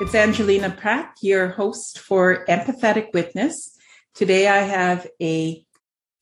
[0.00, 3.76] It's Angelina Pratt, your host for Empathetic Witness.
[4.14, 5.64] Today I have a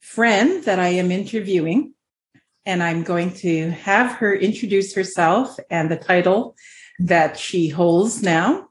[0.01, 1.93] friend that I am interviewing,
[2.65, 6.57] and I'm going to have her introduce herself and the title
[7.01, 8.69] that she holds now.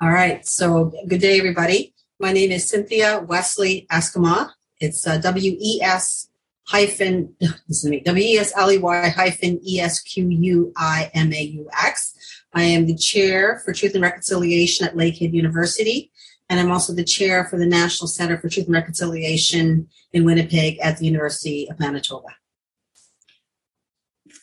[0.00, 0.46] All right.
[0.46, 1.92] So, good day, everybody.
[2.18, 4.48] My name is Cynthia Wesley Esquimaux.
[4.80, 6.30] It's uh, W E S
[6.64, 7.36] hyphen,
[7.70, 11.68] W E S L E Y hyphen E S Q U I M A U
[11.78, 12.14] X.
[12.54, 16.10] I am the chair for Truth and Reconciliation at Lakehead University,
[16.48, 20.78] and I'm also the chair for the National Center for Truth and Reconciliation in Winnipeg
[20.80, 22.28] at the University of Manitoba.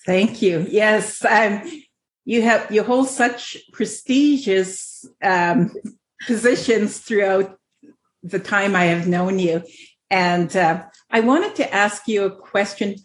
[0.05, 0.65] Thank you.
[0.69, 1.61] Yes, um,
[2.25, 5.71] you have you hold such prestigious um,
[6.25, 7.59] positions throughout
[8.23, 9.61] the time I have known you,
[10.09, 12.95] and uh, I wanted to ask you a question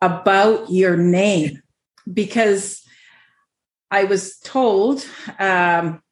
[0.00, 1.62] about your name
[2.12, 2.85] because
[3.90, 5.04] I was told
[5.38, 6.02] um,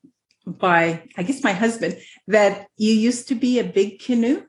[0.46, 4.44] by, I guess, my husband that you used to be a big canoe.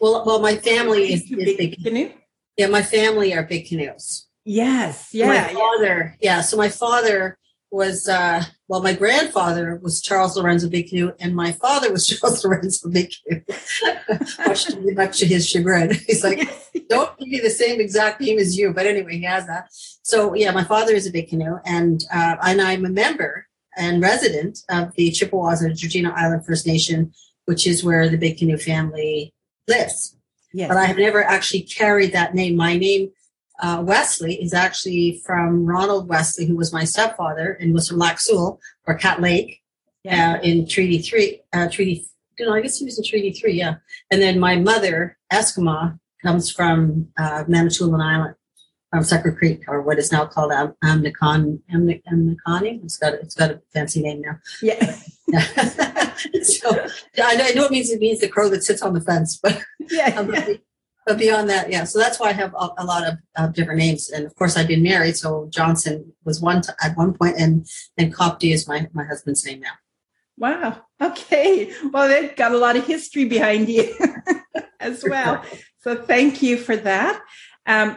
[0.00, 2.12] Well, well, my family is, is big, big, canoe.
[2.56, 4.26] Yeah, my family are big canoes.
[4.44, 5.28] Yes, yeah.
[5.28, 6.36] My father, yeah.
[6.36, 6.40] yeah.
[6.42, 7.38] So my father
[7.70, 12.44] was uh well my grandfather was charles lorenzo big canoe and my father was charles
[12.44, 13.42] lorenzo big canoe
[14.46, 16.48] much, to, much to his chagrin he's like
[16.88, 20.34] don't give me the same exact name as you but anyway he has that so
[20.34, 24.60] yeah my father is a big canoe and uh, and i'm a member and resident
[24.70, 27.12] of the chippewas and georgina island first nation
[27.46, 29.32] which is where the big canoe family
[29.66, 30.16] lives
[30.52, 30.68] yes.
[30.68, 33.10] but i have never actually carried that name my name
[33.60, 38.20] uh, Wesley is actually from Ronald Wesley, who was my stepfather and was from Lac
[38.20, 39.60] Seul or Cat Lake
[40.04, 40.34] yeah.
[40.34, 41.40] uh, in Treaty Three.
[41.52, 42.06] Uh, Treaty,
[42.38, 43.76] you know, I guess he was in Treaty Three, yeah.
[44.10, 48.34] And then my mother, Esquimaux, comes from uh, Manitoulin Island,
[48.90, 52.82] from Sucker Creek, or what is now called Am- Amnicon, Amniconi.
[52.84, 54.38] It's got it's got a fancy name now.
[54.62, 54.96] Yeah.
[56.42, 56.70] so
[57.22, 59.38] I know, I know it means it means the crow that sits on the fence,
[59.42, 60.18] but yeah.
[60.18, 60.34] Um,
[61.06, 61.84] but beyond that, yeah.
[61.84, 64.10] So that's why I have a, a lot of uh, different names.
[64.10, 67.66] And of course, I've been married, so Johnson was one t- at one point, and
[67.96, 69.72] and Copty is my my husband's name now.
[70.36, 70.82] Wow.
[71.00, 71.72] Okay.
[71.92, 73.92] Well, they've got a lot of history behind you
[74.80, 75.42] as well.
[75.80, 77.20] So thank you for that.
[77.66, 77.96] Um,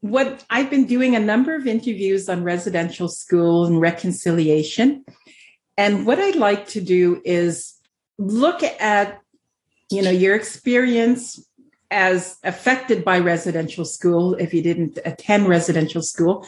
[0.00, 5.04] what I've been doing a number of interviews on residential school and reconciliation.
[5.76, 7.74] And what I'd like to do is
[8.18, 9.20] look at,
[9.90, 11.44] you know, your experience
[11.90, 16.46] as affected by residential school if you didn't attend residential school,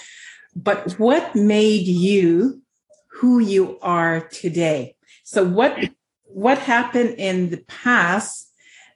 [0.54, 2.62] but what made you
[3.10, 4.96] who you are today?
[5.24, 5.90] So what
[6.24, 8.51] what happened in the past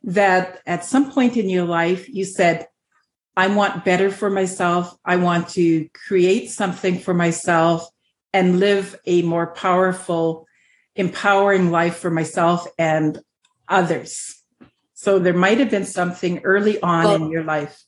[0.06, 2.69] that at some point in your life you said,
[3.37, 4.97] I want better for myself.
[5.05, 7.87] I want to create something for myself
[8.33, 10.47] and live a more powerful,
[10.94, 13.19] empowering life for myself and
[13.69, 14.43] others.
[14.94, 17.84] So there might have been something early on well, in your life.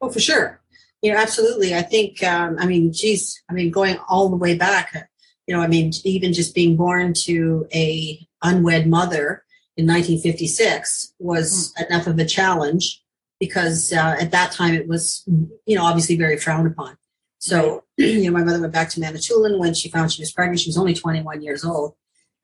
[0.00, 0.60] Oh, for sure.
[1.00, 1.74] You know, absolutely.
[1.74, 5.08] I think, um, I mean, geez, I mean, going all the way back,
[5.46, 9.44] you know, I mean, even just being born to a unwed mother
[9.76, 11.86] in 1956 was mm.
[11.86, 13.02] enough of a challenge
[13.40, 15.24] because uh, at that time it was,
[15.66, 16.96] you know, obviously very frowned upon.
[17.38, 18.06] So, right.
[18.08, 20.60] you know, my mother went back to Manitoulin when she found she was pregnant.
[20.60, 21.94] She was only 21 years old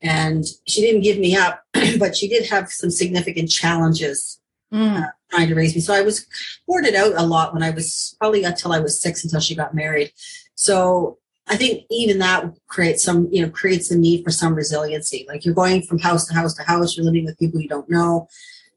[0.00, 1.62] and she didn't give me up,
[1.98, 4.40] but she did have some significant challenges
[4.72, 5.02] mm.
[5.02, 5.80] uh, trying to raise me.
[5.80, 6.26] So I was
[6.66, 9.74] boarded out a lot when I was probably until I was six until she got
[9.74, 10.12] married.
[10.54, 11.18] So
[11.48, 15.24] I think even that creates some, you know, creates the need for some resiliency.
[15.28, 17.88] Like you're going from house to house to house, you're living with people you don't
[17.88, 18.28] know.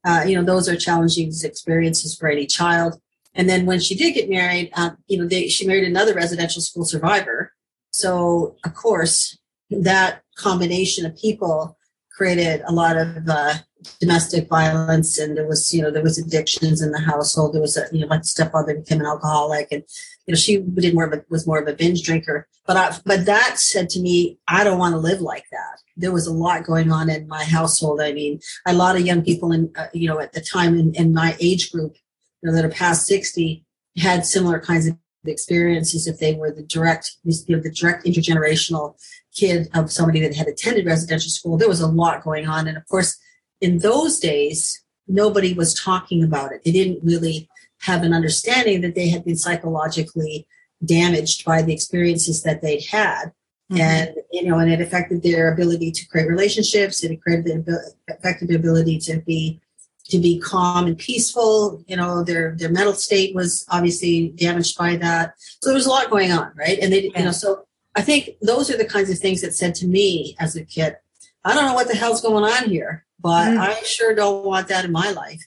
[0.04, 3.00] Uh, you know, those are challenging experiences for any child.
[3.36, 6.62] And then when she did get married, uh, you know, they, she married another residential
[6.62, 7.54] school survivor.
[7.92, 9.38] So of course,
[9.70, 11.78] that combination of people
[12.12, 13.54] created a lot of uh,
[14.00, 17.78] domestic violence and there was you know there was addictions in the household there was
[17.78, 19.84] a you know my stepfather became an alcoholic and
[20.26, 22.98] you know she did more of a, was more of a binge drinker but I,
[23.06, 26.34] but that said to me i don't want to live like that there was a
[26.34, 29.88] lot going on in my household i mean a lot of young people in uh,
[29.94, 31.96] you know at the time in, in my age group
[32.42, 33.66] you know that are past 60
[33.98, 38.96] had similar kinds of experiences if they were the direct you know, the direct intergenerational
[39.34, 42.68] kid of somebody that had attended residential school, there was a lot going on.
[42.68, 43.18] And of course,
[43.60, 46.64] in those days, nobody was talking about it.
[46.64, 47.50] They didn't really
[47.82, 50.48] have an understanding that they had been psychologically
[50.84, 53.32] damaged by the experiences that they'd had.
[53.72, 53.82] Mm-hmm.
[53.82, 57.04] And, you know, and it affected their ability to create relationships.
[57.04, 59.62] It created the, affected their ability to be
[60.06, 61.82] to be calm and peaceful.
[61.88, 65.36] You know, their their mental state was obviously damaged by that.
[65.38, 66.78] So there was a lot going on, right?
[66.80, 67.20] And they, yeah.
[67.20, 70.36] you know, so I think those are the kinds of things that said to me
[70.40, 70.98] as a kid,
[71.46, 73.58] I don't know what the hell's going on here, but mm.
[73.58, 75.42] I sure don't want that in my life.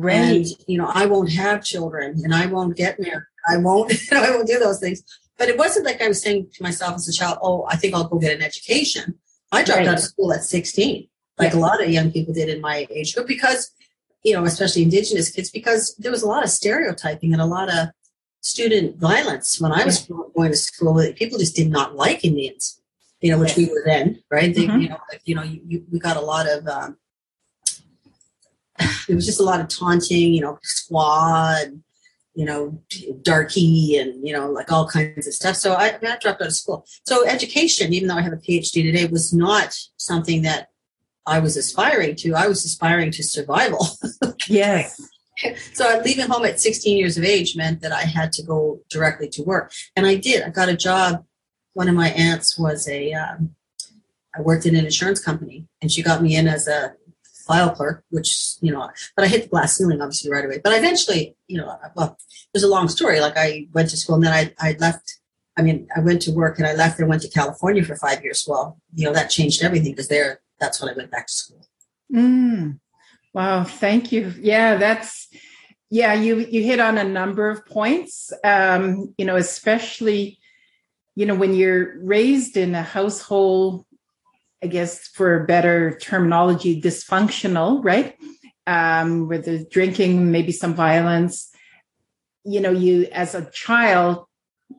[0.00, 0.14] Right.
[0.14, 3.24] And, you know, I won't have children and I won't get married.
[3.48, 5.02] I won't, you know, I won't do those things.
[5.38, 7.94] But it wasn't like I was saying to myself as a child, oh, I think
[7.94, 9.18] I'll go get an education.
[9.52, 9.88] I dropped right.
[9.88, 11.08] out of school at 16,
[11.38, 11.58] like yeah.
[11.58, 13.70] a lot of young people did in my age group because,
[14.22, 17.68] you know, especially indigenous kids, because there was a lot of stereotyping and a lot
[17.68, 17.88] of
[18.42, 20.16] student violence when I was yeah.
[20.36, 21.02] going to school.
[21.14, 22.80] People just did not like Indians,
[23.20, 24.54] you know, which we were then, right?
[24.54, 24.80] They, mm-hmm.
[24.80, 26.66] You know, like, you know, you, you, we got a lot of.
[26.66, 26.96] Um,
[29.08, 31.80] it was just a lot of taunting, you know, squad,
[32.34, 32.80] you know,
[33.22, 35.56] darky, and you know, like all kinds of stuff.
[35.56, 36.86] So I, I dropped out of school.
[37.06, 40.68] So education, even though I have a PhD today, was not something that
[41.26, 42.34] I was aspiring to.
[42.34, 43.86] I was aspiring to survival.
[44.48, 45.00] yes.
[45.72, 49.28] so leaving home at 16 years of age meant that I had to go directly
[49.30, 50.42] to work, and I did.
[50.42, 51.24] I got a job.
[51.74, 53.12] One of my aunts was a.
[53.12, 53.54] Um,
[54.34, 56.94] I worked in an insurance company, and she got me in as a
[57.50, 60.60] file clerk, which you know, but I hit the glass ceiling obviously right away.
[60.62, 62.16] But eventually, you know, well,
[62.52, 63.20] there's a long story.
[63.20, 65.18] Like I went to school, and then I I left.
[65.58, 68.22] I mean, I went to work and I left and went to California for five
[68.22, 68.46] years.
[68.48, 71.66] Well, you know, that changed everything because there, that's when I went back to school.
[72.14, 72.78] Mm.
[73.34, 74.32] Wow, thank you.
[74.40, 75.28] Yeah, that's
[75.90, 78.32] yeah, you you hit on a number of points.
[78.44, 80.38] Um, you know, especially
[81.16, 83.84] you know when you're raised in a household,
[84.62, 88.16] I guess for better terminology, dysfunctional, right?
[88.66, 91.50] Um, where there's drinking, maybe some violence.
[92.44, 94.26] You know, you as a child,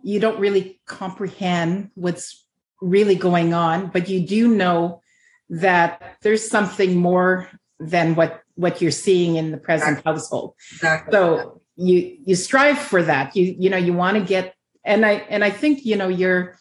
[0.04, 2.46] you don't really comprehend what's
[2.82, 5.02] really going on, but you do know
[5.50, 7.50] that there's something more
[7.80, 10.12] than what what you're seeing in the present exactly.
[10.12, 10.54] household.
[10.74, 11.12] Exactly.
[11.12, 13.36] So you you strive for that.
[13.36, 14.54] You you know you want to get
[14.86, 16.58] and I and I think you know your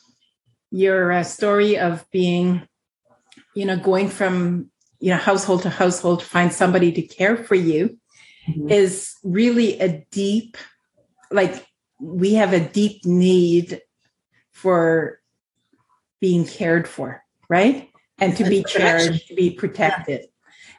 [0.70, 2.66] your uh, story of being
[3.54, 7.54] you know going from you know household to household to find somebody to care for
[7.54, 7.98] you
[8.48, 8.68] mm-hmm.
[8.68, 10.56] is really a deep
[11.30, 11.66] like
[12.00, 13.80] we have a deep need
[14.52, 15.20] for
[16.20, 17.90] being cared for right?
[18.18, 20.26] And to and be cherished to be protected.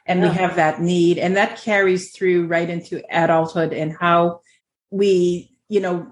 [0.06, 0.30] And yeah.
[0.30, 4.40] we have that need and that carries through right into adulthood and how
[4.90, 6.10] we you know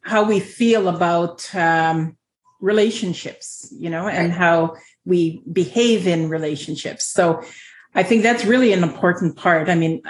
[0.00, 2.16] how we feel about um,
[2.62, 7.06] relationships you know and how we behave in relationships.
[7.06, 7.42] So
[7.96, 9.68] i think that's really an important part.
[9.68, 10.02] I mean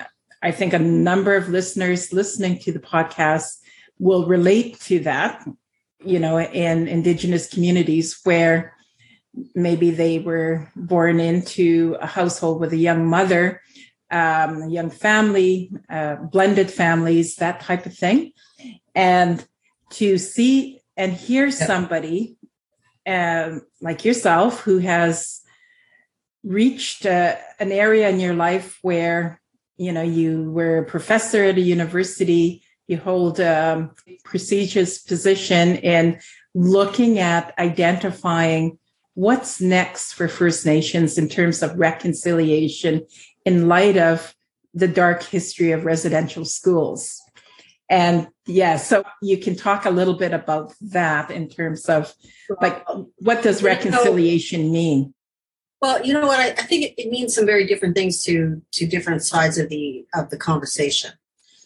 [0.43, 3.59] i think a number of listeners listening to the podcast
[3.99, 5.47] will relate to that
[6.05, 8.75] you know in indigenous communities where
[9.55, 13.63] maybe they were born into a household with a young mother,
[14.11, 18.33] um, a young family, uh, blended families, that type of thing.
[18.95, 19.45] And
[19.91, 22.37] to see and hear somebody
[23.07, 25.41] um, like yourself who has
[26.43, 29.41] reached uh, an area in your life where
[29.77, 33.91] you know you were a professor at a university you hold a
[34.25, 36.21] prestigious position in
[36.55, 38.79] looking at identifying
[39.15, 43.07] what's next for First Nations in terms of reconciliation
[43.45, 44.35] in light of
[44.75, 47.21] the dark history of residential schools.
[47.91, 52.15] And yeah, so you can talk a little bit about that in terms of
[52.61, 52.85] like
[53.19, 55.15] what does reconciliation mean?
[55.83, 58.63] Well, you know what, I, I think it, it, means some very different things to
[58.73, 61.11] to different sides of the of the conversation.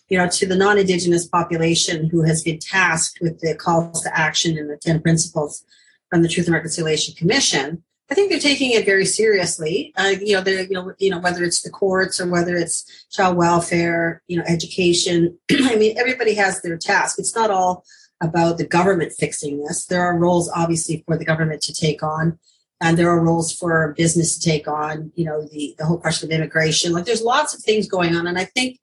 [0.09, 4.57] You know, to the non-indigenous population who has been tasked with the calls to action
[4.57, 5.63] and the 10 principles
[6.09, 9.93] from the Truth and Reconciliation Commission, I think they're taking it very seriously.
[9.97, 13.07] Uh, you know, they're you know you know whether it's the courts or whether it's
[13.11, 15.39] child welfare, you know, education.
[15.51, 17.19] I mean, everybody has their task.
[17.19, 17.85] It's not all
[18.21, 19.87] about the government fixing this.
[19.87, 22.39] There are roles obviously for the government to take on,
[22.81, 25.13] and there are roles for business to take on.
[25.15, 26.93] You know, the the whole question of immigration.
[26.93, 28.79] Like, there's lots of things going on, and I think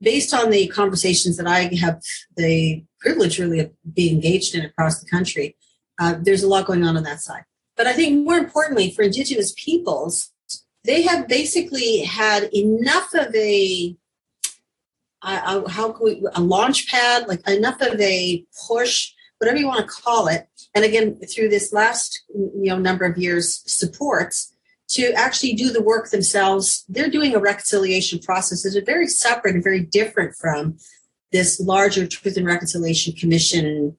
[0.00, 2.00] based on the conversations that I have
[2.36, 5.56] the privilege really of being engaged in across the country
[5.98, 7.44] uh, there's a lot going on on that side.
[7.78, 10.32] But I think more importantly, for Indigenous peoples,
[10.84, 13.96] they have basically had enough of a
[15.22, 20.02] how can we a launch pad, like enough of a push, whatever you want to
[20.02, 20.48] call it.
[20.74, 24.52] And again, through this last you know number of years, supports
[24.88, 26.84] to actually do the work themselves.
[26.88, 30.78] They're doing a reconciliation process is very separate and very different from
[31.30, 33.96] this larger Truth and Reconciliation Commission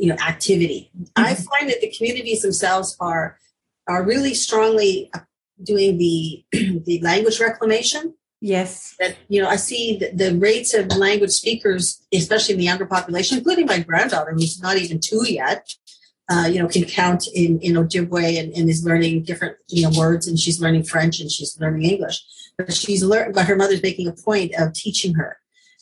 [0.00, 0.90] you know activity.
[0.96, 1.24] Mm-hmm.
[1.24, 3.38] I find that the communities themselves are
[3.86, 5.10] are really strongly
[5.62, 8.14] doing the the language reclamation.
[8.40, 12.64] Yes, that you know I see the, the rates of language speakers, especially in the
[12.64, 15.74] younger population, including my granddaughter, who's not even two yet.
[16.30, 19.98] uh, you know, can count in, in Ojibwe and, and is learning different, you know,
[19.98, 22.22] words and she's learning French and she's learning English.
[22.56, 25.38] But she's learned, but her mother's making a point of teaching her.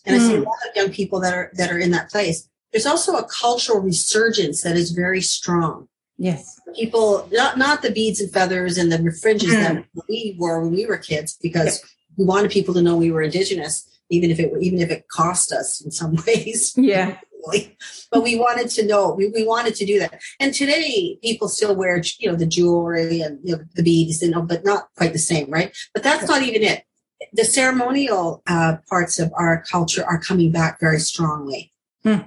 [0.07, 0.21] And mm.
[0.21, 0.45] I see a hmm.
[0.45, 2.49] lot of young people that are, that are in that place.
[2.73, 5.89] There's also a cultural resurgence that is very strong.
[6.17, 6.61] Yes.
[6.75, 9.63] People, not, not the beads and feathers and the fringes mm.
[9.63, 11.83] that we wore when we were kids, because
[12.17, 15.53] we wanted people to know we were indigenous, even if it, even if it cost
[15.53, 16.75] us in some ways.
[16.77, 17.19] Yeah
[18.11, 21.75] but we wanted to know we, we wanted to do that and today people still
[21.75, 25.19] wear you know the jewelry and you know, the beads know but not quite the
[25.19, 26.85] same right but that's not even it
[27.33, 31.73] the ceremonial uh, parts of our culture are coming back very strongly
[32.03, 32.19] hmm.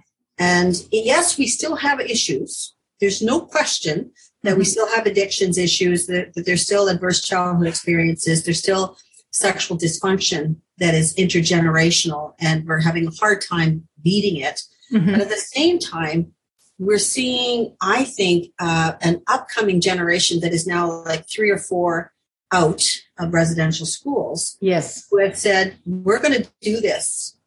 [0.42, 4.12] And yes we still have issues there's no question
[4.44, 4.72] that we mm-hmm.
[4.72, 8.98] still have addictions issues that, that there's still adverse childhood experiences there's still
[9.32, 15.12] sexual dysfunction that is intergenerational and we're having a hard time beating it Mm-hmm.
[15.12, 16.34] But at the same time,
[16.78, 22.12] we're seeing, I think, uh, an upcoming generation that is now like three or four
[22.52, 22.84] out
[23.20, 24.58] of residential schools.
[24.60, 25.08] Yes.
[25.10, 27.38] Who have said, we're going to do this.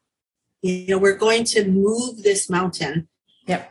[0.64, 3.06] You know, we're going to move this mountain.
[3.46, 3.70] Yep.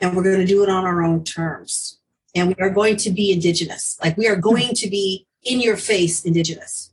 [0.00, 1.98] And we're going to do it on our own terms.
[2.32, 3.98] And we are going to be indigenous.
[4.02, 6.92] Like we are going to be in your face indigenous.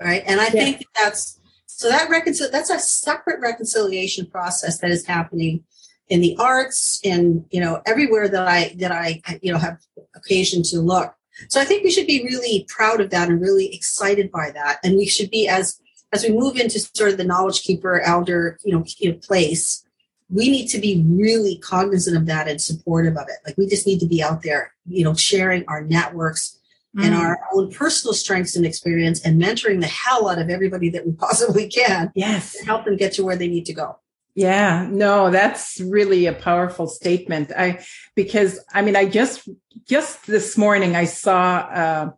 [0.00, 0.24] Right.
[0.26, 0.50] And I yeah.
[0.50, 5.62] think that's so that reconcil- that's a separate reconciliation process that is happening
[6.08, 9.78] in the arts and you know everywhere that I that I you know have
[10.16, 11.14] occasion to look.
[11.48, 14.80] So I think we should be really proud of that and really excited by that.
[14.82, 15.80] And we should be as
[16.12, 18.84] as we move into sort of the knowledge keeper elder you know,
[19.22, 19.84] place,
[20.28, 23.36] we need to be really cognizant of that and supportive of it.
[23.44, 26.58] Like we just need to be out there, you know, sharing our networks
[26.96, 27.04] mm.
[27.04, 31.06] and our own personal strengths and experience and mentoring the hell out of everybody that
[31.06, 32.12] we possibly can.
[32.14, 32.56] Yes.
[32.58, 33.98] To help them get to where they need to go.
[34.36, 37.50] Yeah, no, that's really a powerful statement.
[37.56, 39.48] I because I mean I just
[39.88, 42.10] just this morning I saw uh,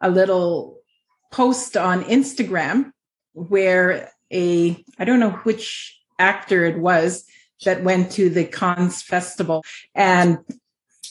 [0.00, 0.78] a little
[1.32, 2.92] post on Instagram
[3.32, 7.24] where a I don't know which actor it was
[7.64, 9.62] that went to the Cannes festival
[9.94, 10.38] and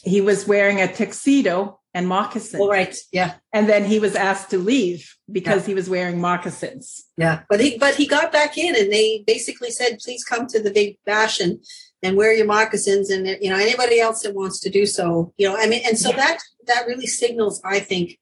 [0.03, 2.61] he was wearing a tuxedo and moccasins.
[2.61, 2.95] All right.
[3.11, 3.35] Yeah.
[3.51, 5.67] And then he was asked to leave because yeah.
[5.67, 7.05] he was wearing moccasins.
[7.17, 7.41] Yeah.
[7.49, 10.71] But he but he got back in and they basically said, please come to the
[10.71, 11.61] big fashion
[12.01, 15.47] and, wear your moccasins and you know, anybody else that wants to do so, you
[15.47, 16.17] know, I mean, and so yeah.
[16.17, 18.19] that that really signals, I think,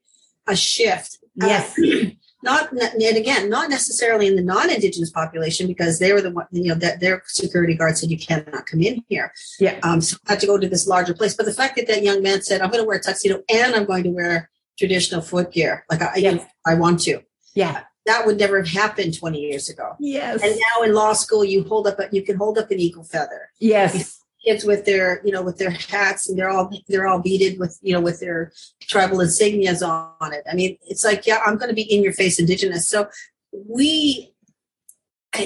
[0.47, 1.19] a shift.
[1.35, 1.77] Yes.
[1.77, 2.09] Uh,
[2.43, 6.69] not and again not necessarily in the non-indigenous population because they were the one you
[6.69, 9.33] know that their security guard said you cannot come in here.
[9.59, 9.79] Yeah.
[9.83, 11.35] Um so i had to go to this larger place.
[11.35, 13.75] But the fact that that young man said i'm going to wear a tuxedo and
[13.75, 16.45] i'm going to wear traditional footgear like i yes.
[16.65, 17.21] i want to.
[17.53, 17.83] Yeah.
[18.05, 19.95] That would never have happened 20 years ago.
[19.99, 20.41] Yes.
[20.41, 23.03] And now in law school you hold up a, you can hold up an eagle
[23.03, 23.49] feather.
[23.59, 27.59] Yes kids with their you know with their hats and they're all they're all beaded
[27.59, 28.51] with you know with their
[28.81, 32.13] tribal insignias on it i mean it's like yeah i'm going to be in your
[32.13, 33.07] face indigenous so
[33.51, 34.33] we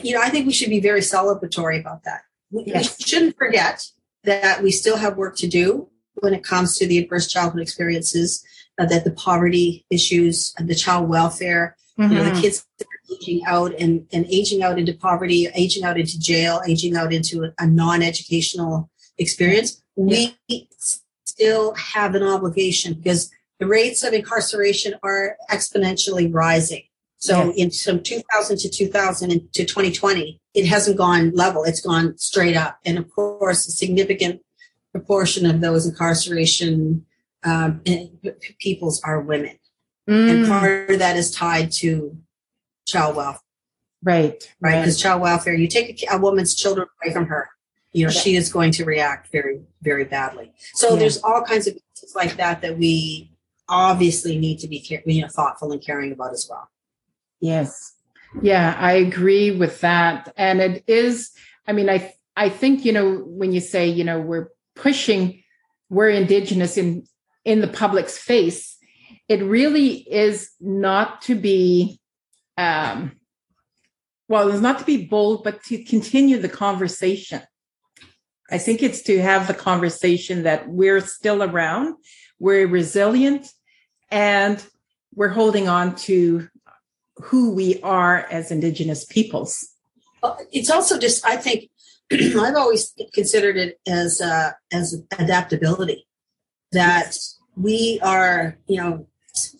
[0.03, 2.97] you know i think we should be very celebratory about that yes.
[2.99, 3.83] we shouldn't forget
[4.23, 8.45] that we still have work to do when it comes to the adverse childhood experiences
[8.79, 12.11] uh, that the poverty issues and the child welfare mm-hmm.
[12.11, 12.41] you know the mm-hmm.
[12.41, 12.67] kids
[13.11, 17.43] aging out and, and aging out into poverty, aging out into jail, aging out into
[17.43, 18.89] a, a non-educational
[19.21, 20.29] experience, yeah.
[20.49, 20.67] we
[21.25, 26.83] still have an obligation because the rates of incarceration are exponentially rising.
[27.17, 27.65] So yeah.
[27.65, 32.79] in from 2000 to 2000 to 2020, it hasn't gone level; it's gone straight up.
[32.83, 34.41] And of course, a significant
[34.91, 37.05] proportion of those incarceration
[37.43, 37.81] um,
[38.59, 39.57] peoples are women,
[40.09, 40.31] mm.
[40.31, 42.17] and part of that is tied to
[42.87, 43.41] child welfare.
[44.03, 44.51] Right.
[44.59, 44.81] Right.
[44.81, 45.09] Because right.
[45.09, 47.49] child welfare, you take a, a, woman's children away from her,
[47.91, 48.19] you know, yeah.
[48.19, 50.53] she is going to react very, very badly.
[50.73, 50.99] So yeah.
[50.99, 53.31] there's all kinds of things like that that we
[53.67, 56.69] obviously need to be, you know, thoughtful and caring about as well.
[57.39, 57.93] Yes.
[58.41, 60.31] Yeah, I agree with that.
[60.37, 61.31] And it is,
[61.67, 65.43] I mean, I, I think, you know, when you say, you know, we're pushing,
[65.89, 67.05] we're indigenous in,
[67.43, 68.77] in the public's face,
[69.27, 71.99] it really is not to be
[72.57, 73.13] um,
[74.27, 77.41] well, it's not to be bold, but to continue the conversation.
[78.51, 81.95] I think it's to have the conversation that we're still around,
[82.39, 83.47] we're resilient,
[84.11, 84.63] and
[85.15, 86.49] we're holding on to
[87.17, 89.67] who we are as Indigenous peoples.
[90.51, 91.69] It's also just, I think,
[92.11, 96.07] I've always considered it as uh, as adaptability.
[96.73, 97.17] That
[97.55, 99.07] we are, you know,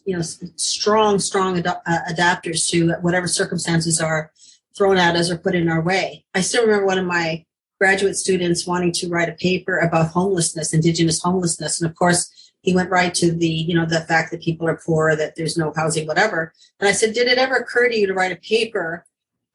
[0.05, 4.31] you know strong strong ad- uh, adapters to whatever circumstances are
[4.77, 7.45] thrown at us or put in our way i still remember one of my
[7.81, 11.81] graduate students wanting to write a paper about homelessness, indigenous homelessness.
[11.81, 14.79] And of course, he went right to the, you know, the fact that people are
[14.85, 16.53] poor, that there's no housing, whatever.
[16.79, 19.03] And I said, did it ever occur to you to write a paper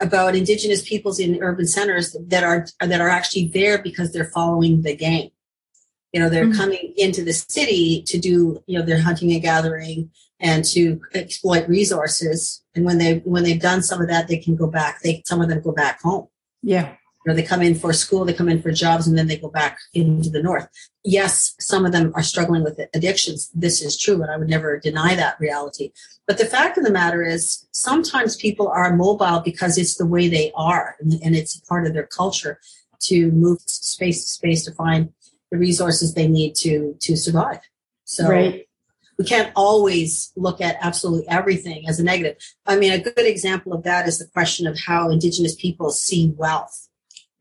[0.01, 4.83] about indigenous peoples in urban centers that are that are actually there because they're following
[4.83, 5.31] the game?
[6.13, 6.61] You know, they're mm-hmm.
[6.61, 11.69] coming into the city to do, you know, their hunting and gathering and to exploit
[11.69, 12.61] resources.
[12.75, 15.03] And when they when they've done some of that, they can go back.
[15.03, 16.27] They some of them go back home.
[16.61, 19.37] Yeah know, they come in for school, they come in for jobs, and then they
[19.37, 20.69] go back into the north.
[21.05, 23.51] Yes, some of them are struggling with addictions.
[23.55, 25.93] This is true, and I would never deny that reality.
[26.27, 30.29] But the fact of the matter is, sometimes people are mobile because it's the way
[30.29, 32.61] they are, and, and it's part of their culture
[33.01, 35.13] to move space to space to find
[35.51, 37.61] the resources they need to to survive.
[38.05, 38.29] So.
[38.29, 38.63] Right
[39.19, 42.37] we can't always look at absolutely everything as a negative.
[42.67, 46.35] I mean, a good example of that is the question of how Indigenous people see
[46.37, 46.86] wealth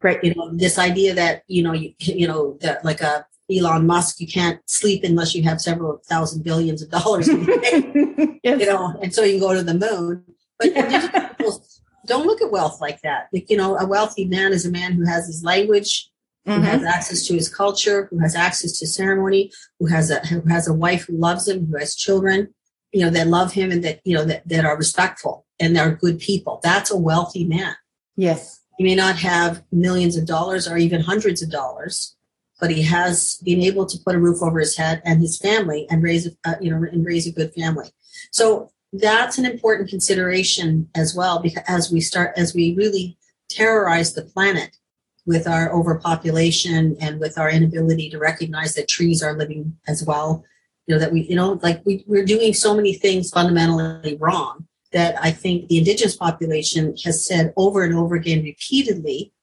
[0.06, 0.24] Right.
[0.24, 4.20] You know, this idea that, you know, you, you know, that like a Elon Musk,
[4.20, 7.28] you can't sleep unless you have several thousand billions of dollars.
[8.44, 8.60] yes.
[8.60, 10.24] You know, and so you can go to the moon.
[10.60, 11.34] But yeah.
[12.06, 13.30] don't look at wealth like that.
[13.34, 16.08] Like, you know, a wealthy man is a man who has his language,
[16.48, 16.62] mm-hmm.
[16.62, 20.42] who has access to his culture, who has access to ceremony, who has a who
[20.42, 22.54] has a wife who loves him, who has children,
[22.92, 25.96] you know, that love him and that, you know, that, that are respectful and they're
[25.96, 26.60] good people.
[26.62, 27.76] That's a wealthy man.
[28.16, 28.62] Yes.
[28.78, 32.16] He may not have millions of dollars or even hundreds of dollars,
[32.60, 35.88] but he has been able to put a roof over his head and his family
[35.90, 37.90] and raise, a, you know, and raise a good family.
[38.32, 43.18] So that's an important consideration as well, because as we start, as we really
[43.50, 44.78] terrorize the planet
[45.26, 50.44] with our overpopulation and with our inability to recognize that trees are living as well,
[50.88, 54.68] you know, that we, you know, like we, we're doing so many things fundamentally wrong
[54.96, 59.34] that I think the indigenous population has said over and over again repeatedly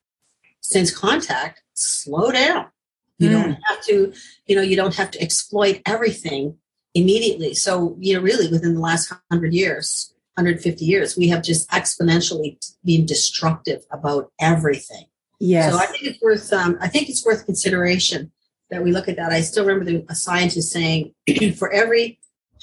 [0.62, 2.68] since contact, slow down.
[3.18, 3.32] You mm.
[3.32, 4.14] don't have to,
[4.46, 6.56] you know, you don't have to exploit everything
[6.94, 7.52] immediately.
[7.52, 12.56] So, you know, really within the last 100 years, 150 years, we have just exponentially
[12.82, 15.04] been destructive about everything.
[15.38, 15.70] Yes.
[15.70, 18.32] So I think it's worth, um, I think it's worth consideration
[18.70, 19.32] that we look at that.
[19.32, 21.12] I still remember the, a scientist saying
[21.58, 22.20] for every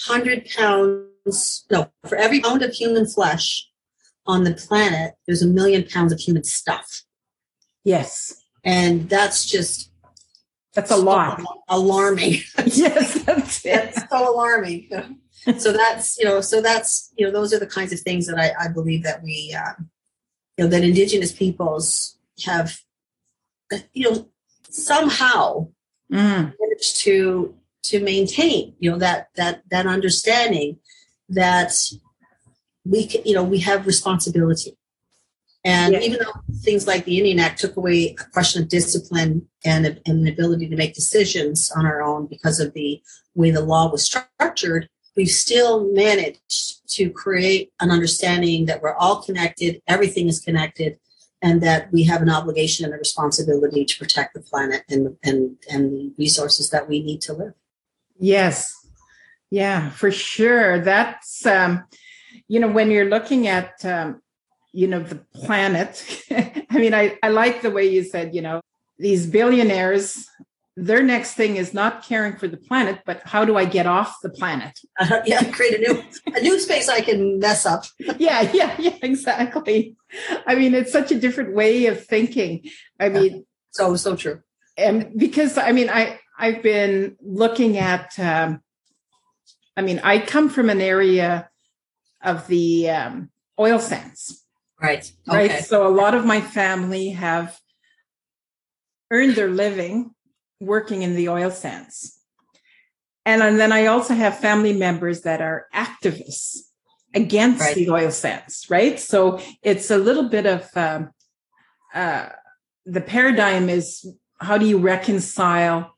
[0.08, 1.06] 100 pounds
[1.72, 3.68] no, for every pound of human flesh
[4.26, 7.04] on the planet, there's a million pounds of human stuff.
[7.84, 8.44] Yes.
[8.64, 9.92] And that's just
[10.74, 11.42] that's a lot.
[11.70, 12.36] Alarming.
[12.66, 13.66] yes, that's.
[13.66, 14.90] It's so alarming.
[15.58, 18.38] so that's you know, so that's you know, those are the kinds of things that
[18.38, 19.74] I, I believe that we, uh,
[20.58, 22.80] you know, that Indigenous peoples have,
[23.94, 24.30] you know,
[24.70, 25.68] somehow
[26.12, 26.54] mm.
[26.60, 30.80] managed to to maintain, you know, that that that understanding
[31.30, 31.72] that
[32.86, 34.76] we can, you know we have responsibility.
[35.66, 36.00] And yeah.
[36.00, 40.02] even though things like the indian act took away a question of discipline and, and
[40.06, 43.02] an ability to make decisions on our own because of the
[43.36, 49.22] way the law was structured we've still managed to create an understanding that we're all
[49.22, 50.98] connected everything is connected
[51.42, 55.58] and that we have an obligation and a responsibility to protect the planet and and
[55.70, 57.54] and the resources that we need to live.
[58.18, 58.79] Yes
[59.52, 60.80] yeah, for sure.
[60.80, 61.86] That's, um,
[62.48, 64.22] you know, when you're looking at, um,
[64.72, 68.62] you know, the planet, I mean, I, I like the way you said, you know,
[69.00, 70.28] these billionaires,
[70.76, 74.18] their next thing is not caring for the planet, but how do I get off
[74.22, 74.80] the planet?
[75.00, 76.04] Uh, yeah, create a new
[76.36, 77.86] a new space I can mess up.
[78.18, 79.96] yeah, yeah, yeah, exactly.
[80.46, 82.70] I mean, it's such a different way of thinking.
[83.00, 84.42] I mean, so so true.
[84.78, 88.62] And because I mean, I I've been looking at um,
[89.80, 91.50] I mean, I come from an area
[92.22, 94.44] of the um, oil sands.
[94.82, 95.10] Right.
[95.26, 95.38] Okay.
[95.38, 95.64] Right.
[95.64, 97.58] So a lot of my family have
[99.10, 100.12] earned their living
[100.60, 102.20] working in the oil sands.
[103.26, 106.58] And, and then I also have family members that are activists
[107.14, 107.76] against right.
[107.76, 109.00] the oil sands, right?
[109.00, 111.12] So it's a little bit of um,
[111.94, 112.28] uh,
[112.86, 114.06] the paradigm is
[114.42, 115.96] how do you reconcile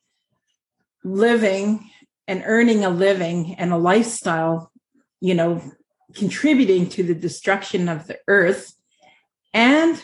[1.03, 1.90] living
[2.27, 4.71] and earning a living and a lifestyle,
[5.19, 5.61] you know,
[6.13, 8.73] contributing to the destruction of the earth
[9.53, 10.03] and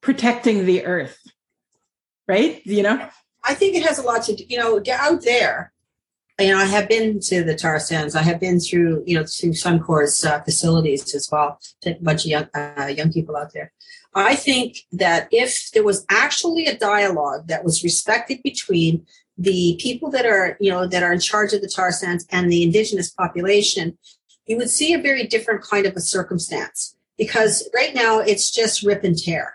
[0.00, 1.18] protecting the earth.
[2.26, 2.64] Right?
[2.66, 3.08] You know?
[3.42, 5.72] I think it has a lot to you know, out there.
[6.40, 8.16] You know, I have been to the tar sands.
[8.16, 11.60] I have been through, you know, to Suncor's uh, facilities as well.
[11.86, 13.72] A bunch of young, uh, young people out there.
[14.14, 20.10] I think that if there was actually a dialogue that was respected between the people
[20.10, 23.10] that are, you know, that are in charge of the tar sands and the indigenous
[23.10, 23.98] population,
[24.46, 28.82] you would see a very different kind of a circumstance because right now it's just
[28.82, 29.54] rip and tear.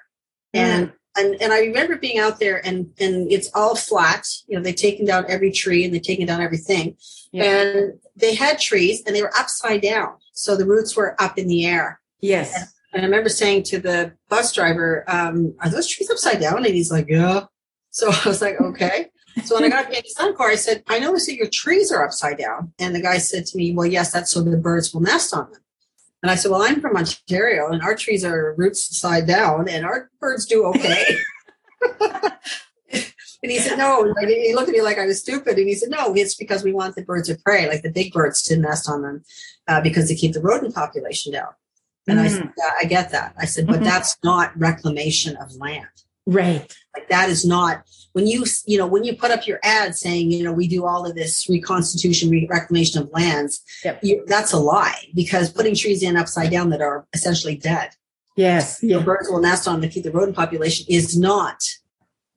[0.55, 0.59] Mm.
[0.59, 4.25] And and and I remember being out there and and it's all flat.
[4.47, 6.97] You know, they've taken down every tree and they've taken down everything.
[7.31, 7.43] Yeah.
[7.43, 10.15] And they had trees and they were upside down.
[10.33, 11.99] So the roots were up in the air.
[12.21, 12.53] Yes.
[12.55, 16.65] And, and I remember saying to the bus driver, um, are those trees upside down?
[16.65, 17.45] And he's like, Yeah.
[17.91, 19.07] So I was like, okay.
[19.45, 22.03] So when I got to the Suncor, I said, I noticed that your trees are
[22.03, 22.73] upside down.
[22.79, 25.51] And the guy said to me, Well, yes, that's so the birds will nest on
[25.51, 25.61] them.
[26.21, 29.85] And I said, Well, I'm from Ontario and our trees are roots side down and
[29.85, 31.05] our birds do okay.
[32.91, 34.03] and he said, No.
[34.03, 35.57] And he looked at me like I was stupid.
[35.57, 38.11] And he said, No, it's because we want the birds of prey, like the big
[38.13, 39.23] birds, to nest on them
[39.67, 41.49] uh, because they keep the rodent population down.
[42.07, 42.23] And mm.
[42.23, 43.35] I said, yeah, I get that.
[43.37, 43.85] I said, But mm-hmm.
[43.85, 45.87] that's not reclamation of land.
[46.25, 46.75] Right.
[46.95, 50.31] Like that is not when you you know when you put up your ad saying
[50.31, 53.99] you know we do all of this reconstitution reclamation of lands yep.
[54.03, 57.91] you, that's a lie because putting trees in upside down that are essentially dead
[58.35, 58.99] yes yeah.
[58.99, 61.63] birds will nest on to keep the rodent population is not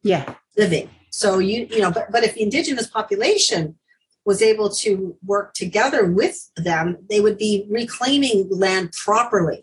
[0.02, 3.76] yeah living so you you know but, but if the indigenous population
[4.24, 9.62] was able to work together with them they would be reclaiming land properly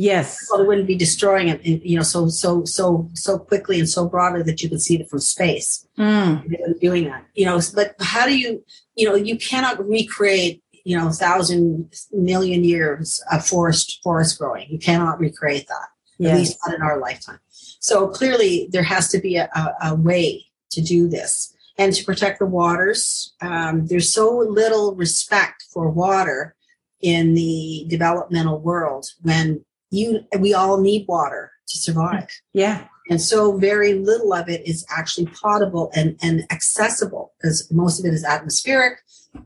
[0.00, 0.48] Yes.
[0.48, 4.08] So they wouldn't be destroying it, you know, so so so so quickly and so
[4.08, 5.86] broadly that you could see it from space.
[5.98, 6.80] Mm.
[6.80, 11.10] Doing that, you know, but how do you, you know, you cannot recreate, you know,
[11.10, 14.70] thousand million years of forest forest growing.
[14.70, 15.88] You cannot recreate that.
[16.18, 16.32] Yes.
[16.32, 17.40] At least not in our lifetime.
[17.80, 22.04] So clearly, there has to be a, a, a way to do this and to
[22.06, 23.34] protect the waters.
[23.42, 26.54] Um, there's so little respect for water
[27.02, 32.28] in the developmental world when you we all need water to survive.
[32.52, 32.86] Yeah.
[33.08, 38.06] And so very little of it is actually potable and, and accessible because most of
[38.06, 38.98] it is atmospheric.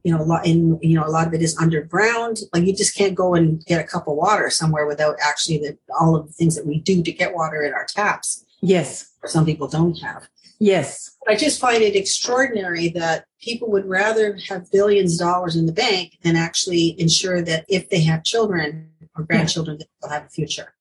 [0.02, 2.38] You know, a lot in you know, a lot of it is underground.
[2.52, 5.78] Like you just can't go and get a cup of water somewhere without actually the,
[5.98, 8.44] all of the things that we do to get water in our taps.
[8.61, 9.11] Yes.
[9.24, 10.28] Some people don't have.
[10.59, 11.16] Yes.
[11.26, 15.72] I just find it extraordinary that people would rather have billions of dollars in the
[15.72, 20.29] bank than actually ensure that if they have children, or grandchildren that will have a
[20.29, 20.74] future.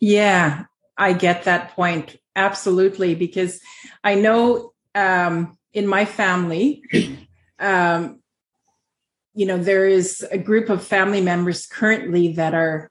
[0.00, 0.64] Yeah,
[0.96, 3.60] I get that point absolutely because
[4.04, 6.82] I know um, in my family,
[7.58, 8.20] um,
[9.34, 12.90] you know, there is a group of family members currently that are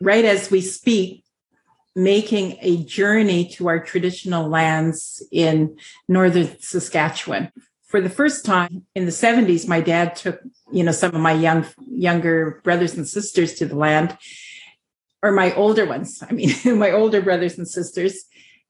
[0.00, 1.24] right as we speak
[1.94, 5.76] making a journey to our traditional lands in
[6.06, 7.50] northern Saskatchewan.
[7.86, 10.40] For the first time in the 70s, my dad took
[10.72, 14.16] you know some of my young younger brothers and sisters to the land
[15.22, 18.24] or my older ones i mean my older brothers and sisters.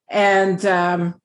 [0.09, 1.15] And um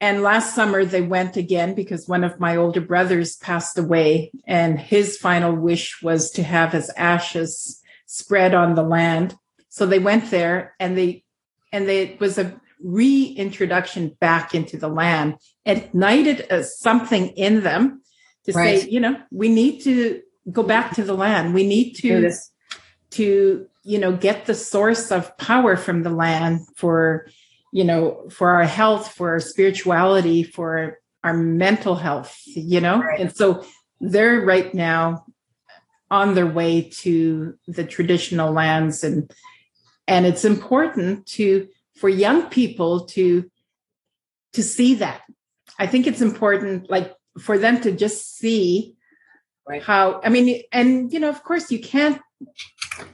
[0.00, 4.78] and last summer they went again because one of my older brothers passed away and
[4.78, 9.34] his final wish was to have his ashes spread on the land.
[9.70, 11.24] So they went there and they
[11.72, 15.36] and they, it was a reintroduction back into the land.
[15.64, 18.02] It ignited a, something in them
[18.44, 18.80] to right.
[18.80, 21.54] say, you know, we need to go back to the land.
[21.54, 22.30] We need to
[23.10, 27.28] to you know get the source of power from the land for
[27.72, 32.40] you know for our health, for our spirituality, for our mental health.
[32.46, 33.20] You know, right.
[33.20, 33.64] and so
[34.00, 35.24] they're right now
[36.10, 39.30] on their way to the traditional lands and
[40.06, 43.50] and it's important to for young people to
[44.52, 45.22] to see that
[45.78, 48.94] i think it's important like for them to just see
[49.68, 49.82] right.
[49.82, 52.20] how i mean and you know of course you can't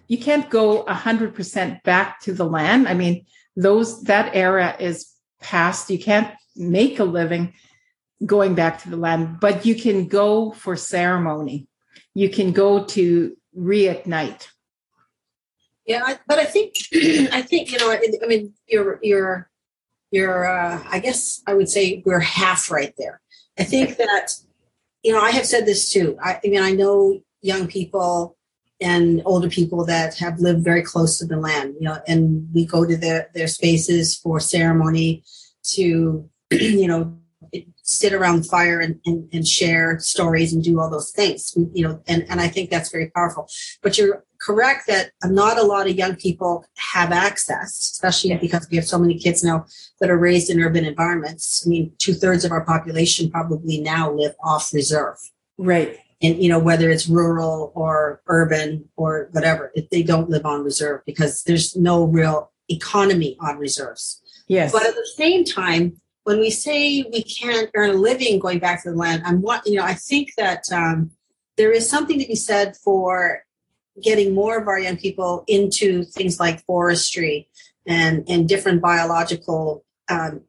[0.09, 2.89] you can't go 100% back to the land.
[2.89, 5.91] I mean those that era is past.
[5.91, 7.55] You can't make a living
[8.25, 11.67] going back to the land but you can go for ceremony.
[12.15, 14.49] You can go to reignite.
[15.87, 16.75] Yeah I, but i think
[17.33, 19.51] i think you know i, I mean you're you're
[20.11, 23.21] you're uh, i guess i would say we're half right there
[23.61, 24.33] I think that,
[25.03, 26.19] you know, I have said this too.
[26.23, 28.37] I, I mean, I know young people
[28.81, 32.65] and older people that have lived very close to the land, you know, and we
[32.65, 35.23] go to their, their spaces for ceremony
[35.75, 37.17] to, you know,
[37.83, 41.83] sit around the fire and, and, and, share stories and do all those things, you
[41.87, 43.49] know, and, and I think that's very powerful.
[43.83, 48.77] But you're correct that not a lot of young people have access, especially because we
[48.77, 49.67] have so many kids now
[50.01, 51.65] that are raised in urban environments.
[51.65, 55.19] I mean, two thirds of our population probably now live off reserve.
[55.59, 55.99] Right.
[56.23, 60.65] And, you know, whether it's rural or urban or whatever, If they don't live on
[60.65, 64.23] reserve because there's no real economy on reserves.
[64.49, 64.73] Yes.
[64.73, 68.83] But at the same time, when we say we can't earn a living going back
[68.83, 69.85] to the land, I'm what you know.
[69.85, 71.11] I think that um,
[71.57, 73.43] there is something to be said for
[74.03, 77.49] getting more of our young people into things like forestry
[77.87, 80.43] and and different biological um,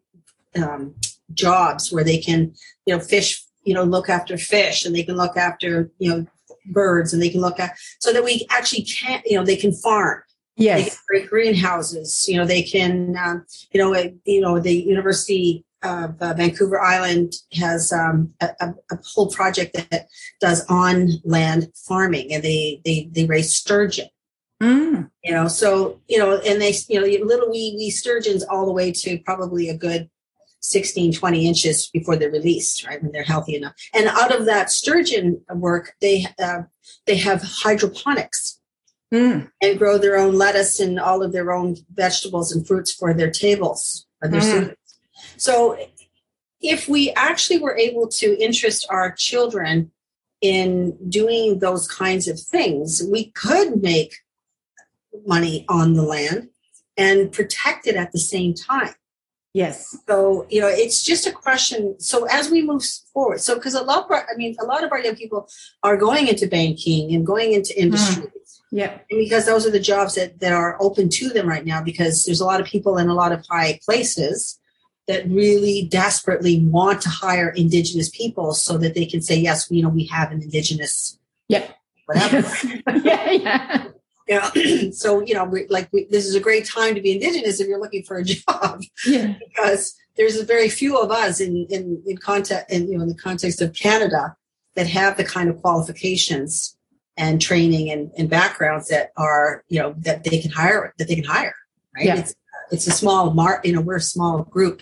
[0.61, 0.95] um,
[1.33, 2.53] jobs where they can
[2.85, 6.25] you know fish you know look after fish and they can look after you know
[6.67, 9.73] birds and they can look at so that we actually can't, you know they can
[9.73, 10.21] farm.
[10.57, 10.83] Yes.
[10.83, 15.65] they can create greenhouses you know they can um, you know you know the university
[15.83, 20.07] of uh, vancouver island has um, a, a, whole project that
[20.39, 24.07] does on land farming and they they they raise sturgeon
[24.61, 25.09] mm.
[25.23, 28.71] you know so you know and they you know little wee wee sturgeons all the
[28.71, 30.09] way to probably a good
[30.63, 33.01] 16, 20 inches before they're released, right?
[33.01, 33.73] When they're healthy enough.
[33.93, 36.63] And out of that sturgeon work, they uh,
[37.07, 38.59] they have hydroponics
[39.13, 39.49] mm.
[39.61, 43.31] and grow their own lettuce and all of their own vegetables and fruits for their
[43.31, 44.75] tables or their mm.
[45.38, 45.77] So
[46.62, 49.91] if we actually were able to interest our children
[50.41, 54.15] in doing those kinds of things, we could make
[55.25, 56.49] money on the land
[56.97, 58.93] and protect it at the same time.
[59.53, 59.97] Yes.
[60.07, 61.99] So, you know, it's just a question.
[61.99, 64.84] So as we move forward, so because a lot of our, I mean, a lot
[64.84, 65.49] of our young people
[65.84, 68.23] are going into banking and going into industry.
[68.23, 68.31] Mm.
[68.71, 68.99] Yeah.
[69.10, 72.39] Because those are the jobs that, that are open to them right now, because there's
[72.39, 74.57] a lot of people in a lot of high places
[75.12, 79.84] that really desperately want to hire indigenous people so that they can say, yes, you
[79.84, 81.19] know, we have an indigenous
[81.50, 81.67] yeah.
[82.06, 82.47] whatever.
[83.04, 83.86] Yeah, yeah.
[84.28, 87.12] You know, so you know, we, like we, this is a great time to be
[87.12, 89.36] indigenous if you're looking for a job, yeah.
[89.45, 93.15] because there's very few of us in in in context in you know in the
[93.15, 94.36] context of Canada
[94.76, 96.78] that have the kind of qualifications
[97.17, 101.15] and training and, and backgrounds that are you know that they can hire that they
[101.15, 101.56] can hire
[101.95, 102.17] right yeah.
[102.17, 102.34] it's
[102.71, 104.82] it's a small mark you know we're a small group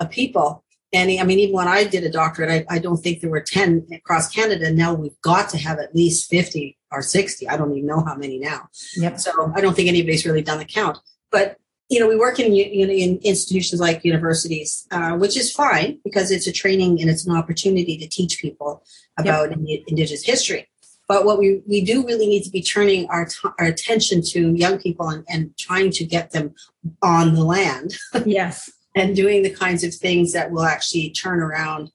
[0.00, 3.20] of people and I mean, even when I did a doctorate, I, I, don't think
[3.20, 4.72] there were 10 across Canada.
[4.72, 7.46] Now we've got to have at least 50 or 60.
[7.46, 8.68] I don't even know how many now.
[8.96, 9.20] Yep.
[9.20, 10.98] So I don't think anybody's really done the count.
[11.30, 11.58] But,
[11.90, 15.98] you know, we work in, you know, in institutions like universities, uh, which is fine
[16.04, 18.82] because it's a training and it's an opportunity to teach people
[19.18, 19.82] about yep.
[19.88, 20.68] Indigenous history.
[21.06, 24.54] But what we, we do really need to be turning our, t- our attention to
[24.54, 26.54] young people and, and trying to get them
[27.02, 27.98] on the land.
[28.24, 31.90] Yes and doing the kinds of things that will actually turn around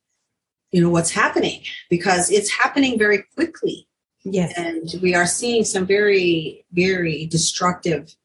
[0.71, 3.87] you know what's happening because it's happening very quickly.
[4.25, 4.53] Yes.
[4.57, 8.15] And we are seeing some very very destructive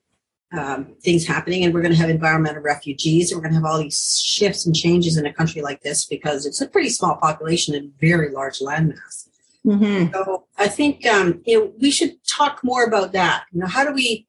[0.56, 3.70] um, things happening and we're going to have environmental refugees and we're going to have
[3.70, 7.16] all these shifts and changes in a country like this because it's a pretty small
[7.16, 9.28] population and very large landmass
[9.66, 10.10] mm-hmm.
[10.10, 13.44] so i think um, you know we should talk more about that.
[13.52, 14.26] You know how do we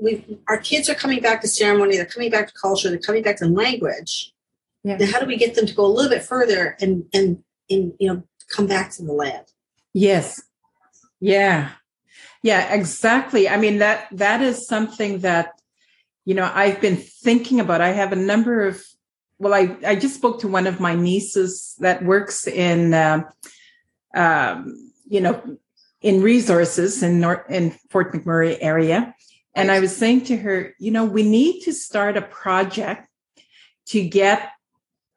[0.00, 3.22] we our kids are coming back to ceremony, they're coming back to culture, they're coming
[3.22, 4.32] back to language.
[4.84, 4.96] Yeah.
[4.96, 7.92] Then how do we get them to go a little bit further and and and
[7.98, 9.46] you know come back to the land?
[9.92, 10.42] Yes.
[11.20, 11.70] Yeah.
[12.42, 13.48] Yeah, exactly.
[13.48, 15.60] I mean that that is something that
[16.24, 17.80] you know I've been thinking about.
[17.80, 18.82] I have a number of
[19.38, 23.22] well, I I just spoke to one of my nieces that works in uh,
[24.14, 25.58] um, you know
[26.00, 29.14] in resources in North in Fort McMurray area,
[29.56, 33.08] and I was saying to her, you know, we need to start a project
[33.86, 34.50] to get,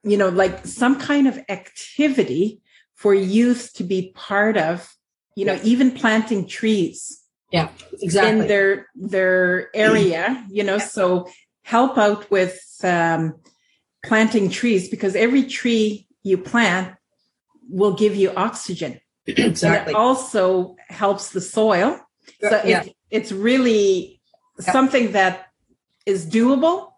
[0.04, 2.62] you know, like some kind of activity
[2.96, 4.96] for youth to be part of,
[5.36, 7.22] you know, even planting trees.
[7.52, 7.70] Yeah,
[8.02, 8.42] exactly.
[8.42, 11.28] In their their area, you know, so
[11.64, 13.36] help out with um,
[14.06, 16.96] planting trees because every tree you plant
[17.70, 19.00] will give you oxygen.
[19.28, 19.80] Exactly.
[19.80, 22.00] And it also helps the soil.
[22.42, 22.84] So yeah.
[22.84, 24.19] it, it's really
[24.60, 24.74] yep.
[24.74, 25.48] something that
[26.06, 26.92] is doable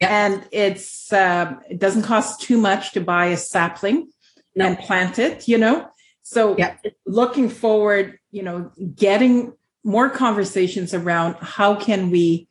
[0.00, 0.10] yep.
[0.10, 4.10] and it's um, it doesn't cost too much to buy a sapling
[4.54, 4.66] no.
[4.66, 5.88] and plant it you know
[6.22, 6.84] so yep.
[7.06, 9.52] looking forward you know getting
[9.84, 12.48] more conversations around how can we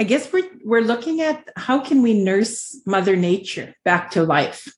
[0.00, 4.68] i guess we're we're looking at how can we nurse mother nature back to life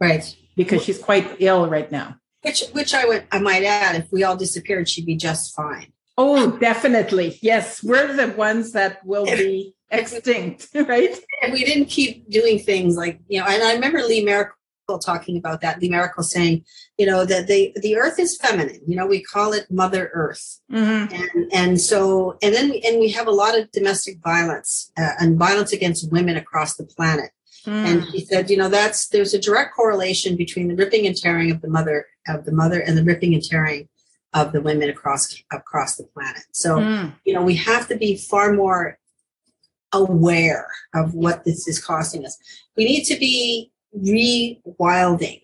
[0.00, 4.10] right because she's quite ill right now which which i would i might add if
[4.12, 7.38] we all disappeared she'd be just fine Oh, definitely.
[7.42, 7.82] Yes.
[7.82, 11.16] We're the ones that will be extinct, right?
[11.42, 15.38] And we didn't keep doing things like, you know, and I remember Lee Maracle talking
[15.38, 15.80] about that.
[15.80, 16.64] Lee Maracle saying,
[16.98, 20.60] you know, that the, the earth is feminine, you know, we call it mother earth.
[20.70, 21.14] Mm-hmm.
[21.14, 25.38] And, and so, and then, and we have a lot of domestic violence uh, and
[25.38, 27.30] violence against women across the planet.
[27.64, 27.86] Mm.
[27.86, 31.50] And he said, you know, that's, there's a direct correlation between the ripping and tearing
[31.50, 33.88] of the mother, of the mother and the ripping and tearing
[34.34, 36.44] of the women across across the planet.
[36.52, 37.12] So, mm.
[37.24, 38.98] you know, we have to be far more
[39.92, 42.38] aware of what this is costing us.
[42.76, 45.42] We need to be rewilding.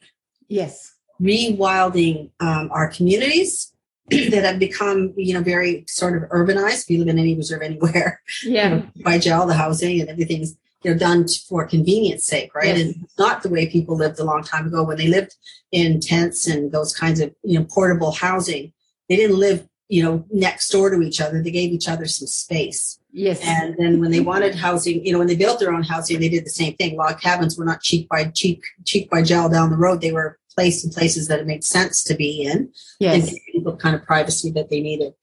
[0.48, 0.94] Yes.
[1.20, 3.72] Rewilding um, our communities
[4.10, 6.84] that have become, you know, very sort of urbanized.
[6.84, 8.82] If you live in any reserve anywhere, Yeah.
[9.04, 12.76] by gel, the housing and everything's you know done for convenience sake, right?
[12.76, 12.80] Yes.
[12.80, 15.34] And not the way people lived a long time ago when they lived
[15.72, 18.72] in tents and those kinds of you know portable housing.
[19.08, 21.42] They didn't live you know next door to each other.
[21.42, 22.98] They gave each other some space.
[23.10, 23.40] Yes.
[23.42, 26.28] And then when they wanted housing, you know, when they built their own housing, they
[26.28, 26.96] did the same thing.
[26.96, 30.00] Log cabins were not cheek by cheek cheek by jowl down the road.
[30.00, 33.30] They were placed in places that it made sense to be in and yes.
[33.30, 35.14] give people the kind of privacy that they needed.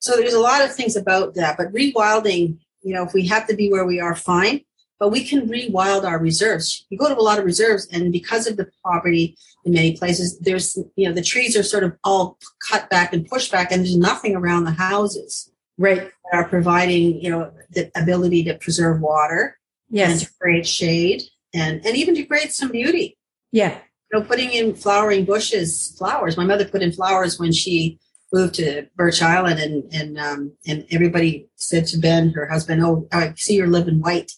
[0.00, 1.56] So there's a lot of things about that.
[1.56, 4.62] But rewilding, you know, if we have to be where we are, fine.
[5.00, 6.84] But we can rewild our reserves.
[6.90, 9.34] You go to a lot of reserves, and because of the poverty
[9.64, 13.26] in many places, there's you know the trees are sort of all cut back and
[13.26, 16.02] pushed back, and there's nothing around the houses Right.
[16.30, 19.56] that are providing you know the ability to preserve water
[19.88, 20.20] and Yes.
[20.24, 21.22] to create shade
[21.54, 23.16] and and even to create some beauty
[23.52, 23.78] Yeah.
[24.12, 26.36] you know, putting in flowering bushes, flowers.
[26.36, 27.98] My mother put in flowers when she
[28.34, 33.08] moved to Birch Island, and and um, and everybody said to Ben, her husband, "Oh,
[33.10, 34.30] I see you're living white."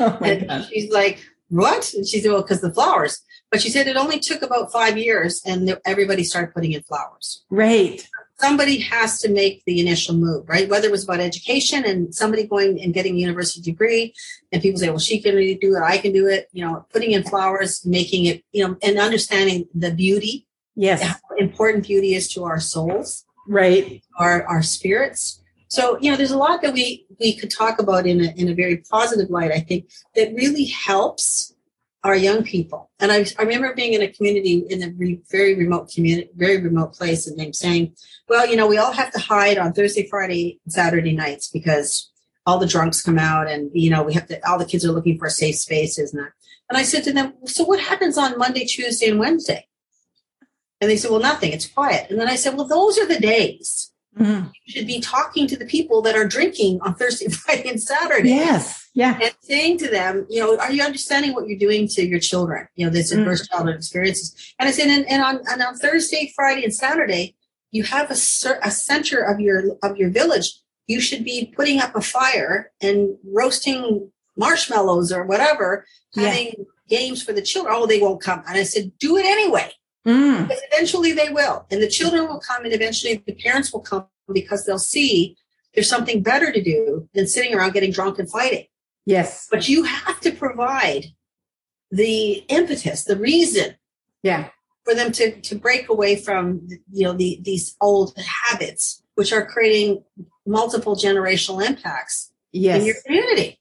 [0.00, 0.66] Oh, and God.
[0.68, 1.18] she's like,
[1.48, 4.70] "What?" And she said, "Well, because the flowers." But she said it only took about
[4.70, 7.44] five years, and everybody started putting in flowers.
[7.48, 8.06] Right.
[8.38, 10.68] Somebody has to make the initial move, right?
[10.68, 14.14] Whether it was about education and somebody going and getting a university degree,
[14.52, 15.82] and people say, "Well, she can really do it.
[15.82, 19.66] I can do it." You know, putting in flowers, making it, you know, and understanding
[19.74, 21.02] the beauty Yes.
[21.02, 24.02] how important beauty is to our souls, Right.
[24.18, 25.40] our our spirits.
[25.68, 28.48] So you know, there's a lot that we we could talk about in a in
[28.48, 29.52] a very positive light.
[29.52, 31.54] I think that really helps
[32.04, 32.90] our young people.
[33.00, 36.60] And I, I remember being in a community in a re, very remote community, very
[36.62, 37.94] remote place, and them saying,
[38.28, 42.10] "Well, you know, we all have to hide on Thursday, Friday, Saturday nights because
[42.46, 44.48] all the drunks come out, and you know, we have to.
[44.48, 46.32] All the kids are looking for safe spaces." And that.
[46.70, 49.66] And I said to them, "So what happens on Monday, Tuesday, and Wednesday?"
[50.80, 52.08] And they said, well, nothing, it's quiet.
[52.08, 54.50] And then I said, well, those are the days Mhm.
[54.66, 58.30] you should be talking to the people that are drinking on Thursday, Friday, and Saturday.
[58.30, 58.88] Yes.
[58.94, 59.18] Yeah.
[59.22, 62.66] And saying to them, you know, are you understanding what you're doing to your children?
[62.74, 63.18] You know, this Mm.
[63.20, 64.34] adverse childhood experiences.
[64.58, 67.36] And I said, and, and, on, and on Thursday, Friday, and Saturday,
[67.70, 68.14] you have a,
[68.62, 70.58] a center of your of your village.
[70.86, 76.28] You should be putting up a fire and roasting marshmallows or whatever, Yeah.
[76.30, 77.74] having games for the children.
[77.76, 78.42] Oh, they won't come.
[78.48, 79.70] And I said, do it anyway.
[80.08, 80.48] Mm.
[80.48, 81.66] Because eventually they will.
[81.70, 85.36] And the children will come and eventually the parents will come because they'll see
[85.74, 88.64] there's something better to do than sitting around getting drunk and fighting.
[89.04, 89.48] Yes.
[89.50, 91.06] But you have to provide
[91.90, 93.74] the impetus, the reason
[94.22, 94.48] Yeah.
[94.84, 98.16] for them to, to break away from you know the, these old
[98.48, 100.02] habits, which are creating
[100.46, 103.60] multiple generational impacts in your community.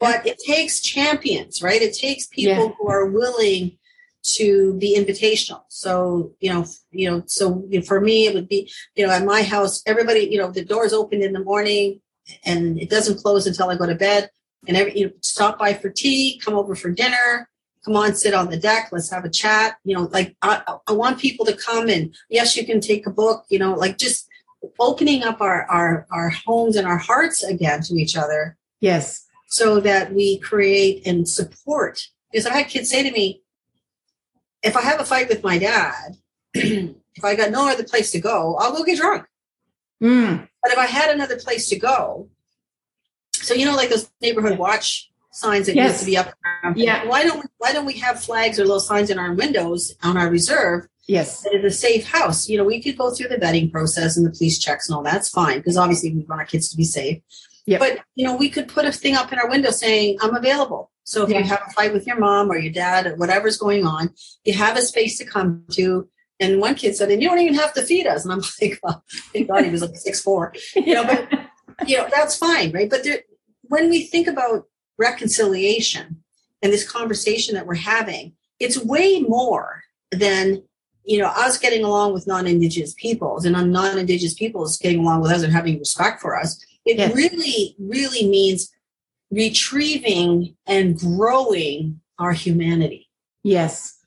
[0.00, 1.80] But it takes champions, right?
[1.80, 2.72] It takes people Yeah.
[2.78, 3.78] who are willing
[4.22, 5.62] to be invitational.
[5.68, 9.12] So, you know, you know, so you know, for me, it would be, you know,
[9.12, 12.00] at my house, everybody, you know, the doors open in the morning
[12.44, 14.30] and it doesn't close until I go to bed.
[14.68, 17.48] And every, you know, stop by for tea, come over for dinner,
[17.84, 19.76] come on, sit on the deck, let's have a chat.
[19.84, 23.10] You know, like I, I want people to come and yes, you can take a
[23.10, 24.28] book, you know, like just
[24.78, 29.26] opening up our, our, our homes and our hearts again to each other Yes.
[29.48, 32.00] so that we create and support.
[32.30, 33.41] Because I've had kids say to me,
[34.62, 36.16] if I have a fight with my dad,
[36.54, 39.26] if I got no other place to go, I'll go get drunk.
[40.02, 40.48] Mm.
[40.62, 42.28] But if I had another place to go,
[43.32, 45.90] so you know, like those neighborhood watch signs that Yes.
[45.92, 46.34] used to be up.
[46.64, 47.06] around- Yeah.
[47.06, 50.16] Why don't we, why don't we have flags or little signs in our windows on
[50.16, 51.42] our reserve Yes.
[51.42, 52.48] that it's a safe house?
[52.48, 55.02] You know, we could go through the vetting process and the police checks and all
[55.02, 57.20] that's fine because obviously we want our kids to be safe.
[57.66, 57.80] Yep.
[57.80, 60.90] But you know, we could put a thing up in our window saying, "I'm available."
[61.04, 61.38] So if Yeah.
[61.38, 64.10] you have a fight with your mom or your dad or whatever's going on,
[64.44, 66.08] you have a space to come to.
[66.40, 68.78] And one kid said, "And you don't even have to feed us." And I'm like,
[68.82, 70.52] "Well, thank God he was like six four.
[70.74, 71.28] You know, but
[71.88, 73.20] you know that's fine, right?" But there,
[73.62, 74.66] when we think about
[74.98, 76.22] reconciliation
[76.62, 80.62] and this conversation that we're having, it's way more than
[81.04, 85.42] you know us getting along with non-indigenous peoples and non-indigenous peoples getting along with us
[85.42, 86.58] and having respect for us.
[86.84, 87.14] It Yes.
[87.14, 88.70] really, really means
[89.30, 93.08] retrieving and growing our humanity
[93.42, 93.98] yes.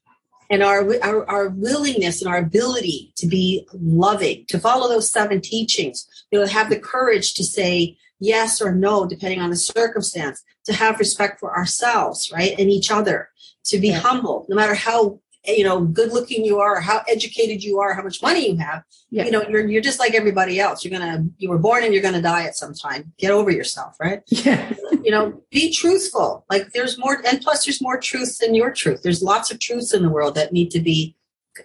[0.50, 5.42] and our, our our willingness and our ability to be loving, to follow those seven
[5.42, 10.44] teachings, you know, have the courage to say yes or no depending on the circumstance,
[10.66, 13.30] to have respect for ourselves, right, and each other,
[13.66, 17.80] to be humble, no matter how you know good looking you are, how educated you
[17.80, 18.84] are, how much money you have.
[19.10, 19.26] Yeah.
[19.26, 20.84] You know, you're you're just like everybody else.
[20.84, 23.14] You're gonna you were born and you're gonna die at some time.
[23.18, 24.22] Get over yourself, right?
[24.46, 24.74] Yeah.
[25.06, 29.02] you know be truthful like there's more and plus there's more truth than your truth
[29.04, 31.16] there's lots of truths in the world that need to be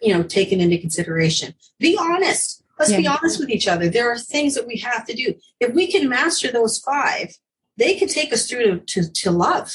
[0.03, 4.19] you know taken into consideration be honest let's be honest with each other there are
[4.19, 7.35] things that we have to do if we can master those five
[7.77, 9.73] they can take us through to, to, to love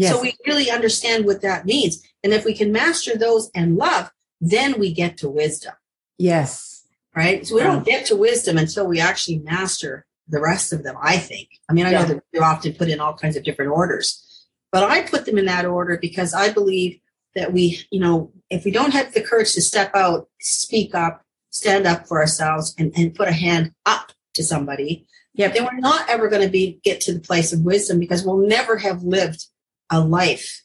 [0.00, 0.14] Yes.
[0.14, 4.10] so we really understand what that means and if we can master those and love
[4.40, 5.74] then we get to wisdom
[6.16, 6.86] yes.
[7.14, 10.96] right so we don't get to wisdom until we actually master the rest of them
[11.02, 13.70] i think i mean i know that they're often put in all kinds of different
[13.70, 16.98] orders but i put them in that order because i believe
[17.34, 21.22] that we you know if we don't have the courage to step out speak up
[21.50, 25.54] stand up for ourselves and, and put a hand up to somebody Yep.
[25.54, 28.36] then we're not ever going to be get to the place of wisdom because we'll
[28.36, 29.46] never have lived
[29.90, 30.62] a life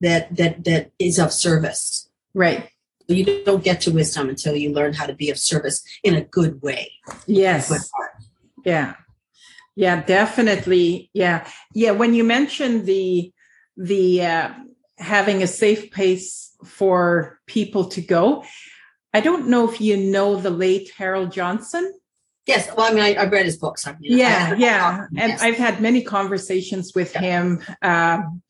[0.00, 2.68] that that that is of service Right.
[3.08, 6.20] you don't get to wisdom until you learn how to be of service in a
[6.22, 6.92] good way
[7.26, 7.68] Yes.
[7.68, 7.80] Good.
[8.64, 8.94] Yeah.
[9.76, 11.10] Yeah, definitely.
[11.14, 11.46] Yeah.
[11.72, 11.92] Yeah.
[11.92, 13.32] When you mentioned the
[13.76, 14.50] the uh,
[14.98, 18.44] having a safe place for people to go,
[19.14, 21.84] I don't know if you know the late Harold Johnson.
[22.46, 23.86] Yes, well, I mean, I, I read his books.
[23.86, 25.06] I mean, Yeah, I- yeah.
[25.16, 25.42] And Yes.
[25.42, 27.20] I've had many conversations with Yeah.
[27.20, 28.42] him um,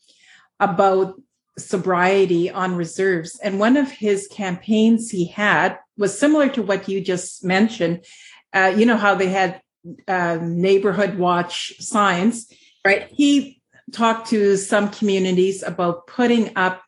[0.61, 1.21] about
[1.59, 3.39] sobriety on reserves.
[3.43, 8.05] And one of his campaigns he had was similar to what you just mentioned.
[8.53, 9.61] Uh, you know how they had
[10.07, 12.53] uh, neighborhood watch signs.
[12.85, 13.09] right.
[13.11, 13.61] He
[13.93, 16.83] talked to some communities about putting up,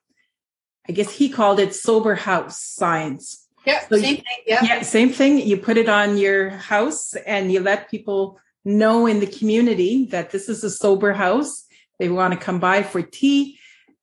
[0.89, 3.47] I guess he called it sober house signs.
[3.66, 4.25] Yeah, So same thing.
[4.47, 4.62] Yeah.
[4.62, 5.39] Yeah, same thing.
[5.39, 10.31] You put it on your house and you let people know in the community that
[10.31, 11.66] this is a sober house.
[11.99, 13.59] They want to come by for tea,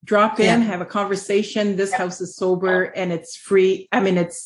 [0.08, 0.68] drop in, Yeah.
[0.74, 1.76] have a conversation.
[1.76, 1.98] This Yeah.
[2.00, 3.88] house is sober and it's free.
[3.92, 4.40] I mean, it's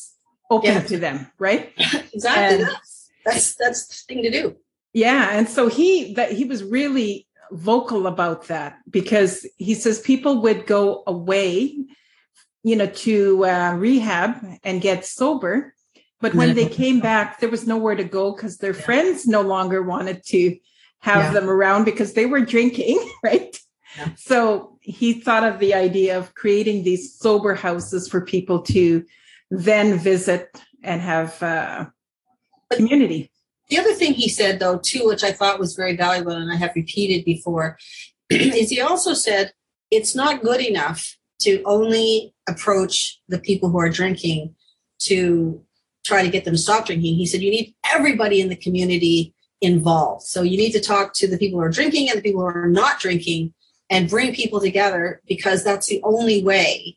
[0.50, 0.80] open Yeah.
[0.82, 1.72] to them, right?
[2.12, 2.66] exactly.
[2.66, 2.76] And-
[3.24, 4.56] that's, that's the thing to do.
[4.92, 10.42] Yeah, and so he that he was really vocal about that because he says people
[10.42, 11.76] would go away,
[12.64, 15.74] you know, to uh, rehab and get sober,
[16.20, 19.80] but when they came back, there was nowhere to go because their friends no longer
[19.82, 20.58] wanted to
[20.98, 23.56] have them around because they were drinking, right?
[24.16, 29.04] So he thought of the idea of creating these sober houses for people to
[29.50, 31.86] then visit and have uh,
[32.72, 33.30] community.
[33.68, 36.56] The other thing he said, though, too, which I thought was very valuable, and I
[36.56, 37.78] have repeated before,
[38.30, 39.52] is he also said
[39.90, 44.54] it's not good enough to only approach the people who are drinking
[45.00, 45.62] to
[46.04, 47.14] try to get them to stop drinking.
[47.14, 50.22] He said you need everybody in the community involved.
[50.22, 52.46] So you need to talk to the people who are drinking and the people who
[52.46, 53.54] are not drinking
[53.92, 56.96] and bring people together because that's the only way.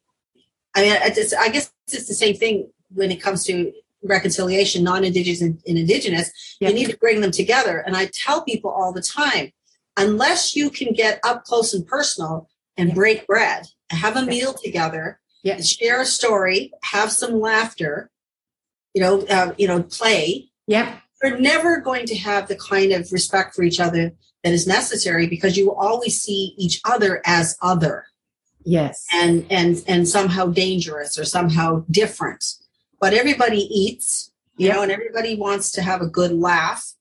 [0.75, 5.41] I mean, it's, I guess it's the same thing when it comes to reconciliation, non-indigenous
[5.41, 6.31] and, and indigenous.
[6.61, 7.79] You need to bring them together.
[7.79, 9.51] And I tell people all the time,
[9.97, 15.19] unless you can get up close and personal and break bread, have a meal together,
[15.61, 18.09] share a story, have some laughter,
[18.93, 20.49] you know, uh, you know, play.
[20.67, 21.01] Yep.
[21.21, 24.13] You're never going to have the kind of respect for each other
[24.45, 28.05] that is necessary because you will always see each other as other
[28.63, 29.03] Yes.
[29.11, 32.43] and and and somehow dangerous or somehow different.
[33.01, 36.93] But everybody eats, you know, and everybody wants to have a good laugh,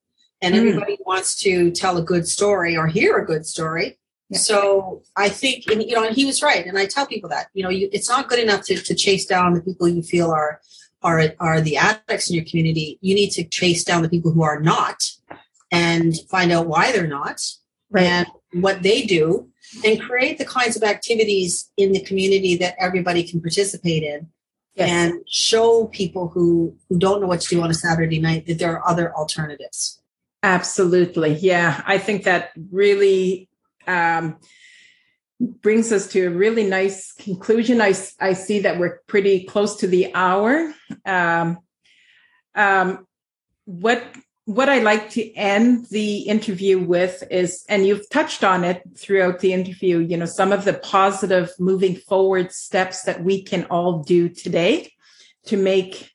[0.42, 0.59] and Mm.
[0.59, 3.99] everybody wants to tell a good story or hear a good story.
[4.32, 7.49] So I think, and, you know, and he was right, and I tell people that
[7.55, 10.30] you know, you, it's not good enough to, to chase down the people you feel
[10.30, 10.61] are
[11.03, 12.99] are are the addicts in your community.
[13.03, 14.99] You need to chase down the people who are not,
[15.75, 17.41] and find out why they're not
[17.91, 18.07] Right.
[18.07, 18.27] and
[18.64, 19.51] what they do
[19.85, 24.29] and create the kinds of activities in the community that everybody can participate in
[24.75, 24.89] yes.
[24.91, 28.59] and show people who who don't know what to do on a saturday night that
[28.59, 30.01] there are other alternatives
[30.45, 31.37] Absolutely.
[31.37, 31.83] Yeah.
[31.87, 33.49] I think that really
[33.87, 34.37] um,
[35.41, 37.81] brings us to a really nice conclusion.
[37.81, 40.75] i i see that we're pretty close to the hour.
[41.07, 41.61] Um,
[42.55, 43.07] um,
[43.64, 44.05] what
[44.47, 49.40] what I like to end the interview with is, and you've touched on it throughout
[49.40, 54.03] the interview, you know, some of the positive moving forward steps that we can all
[54.03, 54.92] do today
[55.47, 56.11] to make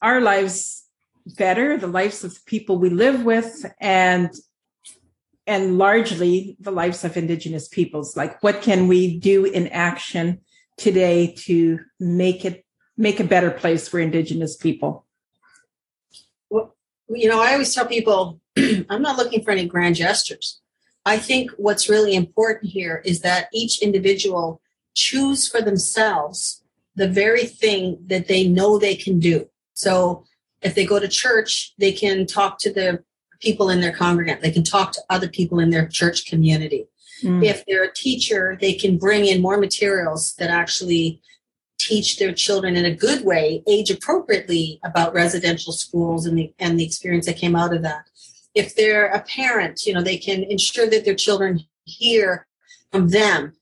[0.00, 0.84] our lives
[1.26, 4.30] better, the lives of the people we live with, and
[5.46, 8.16] and largely the lives of indigenous peoples.
[8.16, 10.42] Like what can we do in action
[10.76, 12.64] today to make it
[12.96, 15.06] make a better place for indigenous people?
[17.10, 20.60] You know i always tell people i'm not looking for any grand gestures.
[21.06, 24.60] I think what's really important here is that each individual
[24.94, 26.62] choose for themselves
[26.94, 29.48] the very thing that they know they can do.
[29.72, 30.24] So
[30.60, 33.02] if they go to church they can talk to the
[33.40, 34.42] people in their congregant.
[34.42, 36.86] They can talk to other people in their church community.
[37.22, 37.44] Mm.
[37.44, 41.20] if they're a teacher they can bring in more materials that actually
[41.80, 46.78] teach their children in a good way, age appropriately about residential schools and the and
[46.78, 48.04] the experience that came out of that.
[48.54, 52.46] If they're a parent, you know, they can ensure that their children hear
[52.92, 53.54] from them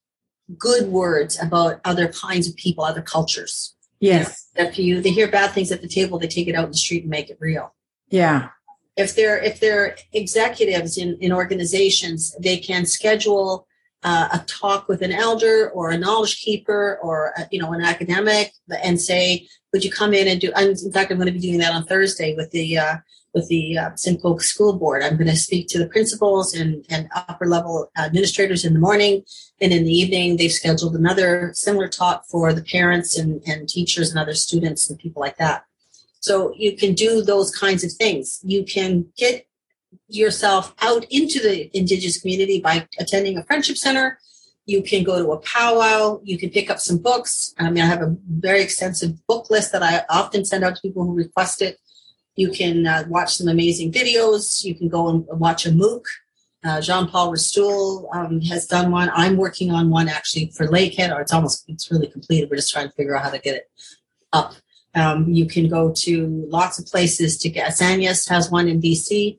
[0.58, 3.76] good words about other kinds of people, other cultures.
[4.00, 4.48] Yes.
[4.56, 6.64] You know, if you they hear bad things at the table, they take it out
[6.64, 7.72] in the street and make it real.
[8.08, 8.48] Yeah.
[8.96, 13.67] If they're if they're executives in, in organizations, they can schedule
[14.04, 17.82] uh, a talk with an elder or a knowledge keeper or a, you know an
[17.82, 21.40] academic and say, "Would you come in and do?" In fact, I'm going to be
[21.40, 22.96] doing that on Thursday with the uh,
[23.34, 25.02] with the uh, Simcoe School Board.
[25.02, 29.24] I'm going to speak to the principals and, and upper level administrators in the morning,
[29.60, 34.10] and in the evening they've scheduled another similar talk for the parents and, and teachers
[34.10, 35.64] and other students and people like that.
[36.20, 38.40] So you can do those kinds of things.
[38.44, 39.47] You can get
[40.08, 44.18] yourself out into the indigenous community by attending a friendship center.
[44.66, 46.20] You can go to a powwow.
[46.24, 47.54] You can pick up some books.
[47.58, 50.82] I mean i have a very extensive book list that i often send out to
[50.82, 51.78] people who request it.
[52.36, 54.64] You can uh, watch some amazing videos.
[54.64, 56.04] You can go and watch a mooc.
[56.64, 59.10] Uh, jean-paul Restoule um, has done one.
[59.14, 61.14] I'm working on one actually for lakehead.
[61.14, 63.56] Or it's almost it's really completed we're just trying to figure out how to get
[63.56, 63.70] it
[64.32, 64.54] up.
[64.94, 67.72] Um, you can go to lots of places to get.
[67.72, 69.38] San'yas has one in BC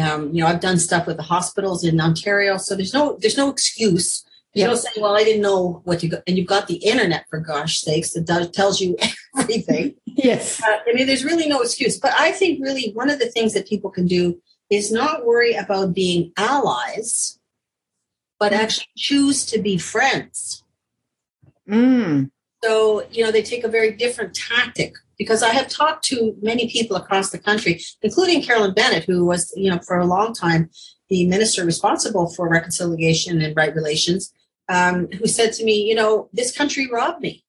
[0.00, 3.36] um, you know, I've done stuff with the hospitals in Ontario, so there's no there's
[3.36, 4.24] no excuse.
[4.52, 7.26] You know, saying, "Well, I didn't know what to go," and you've got the internet
[7.28, 8.96] for gosh sakes that does, tells you
[9.36, 9.96] everything.
[10.06, 11.98] yes, uh, I mean, there's really no excuse.
[11.98, 14.40] But I think really one of the things that people can do
[14.70, 17.38] is not worry about being allies,
[18.38, 18.56] but mm.
[18.56, 20.62] actually choose to be friends.
[21.68, 22.30] Mm.
[22.62, 26.68] So you know, they take a very different tactic because I have talked to many
[26.68, 30.70] people across the country, including Carolyn Bennett, who was, you know, for a long time
[31.08, 34.32] the minister responsible for reconciliation and right relations,
[34.68, 37.44] um, who said to me, you know, this country robbed me.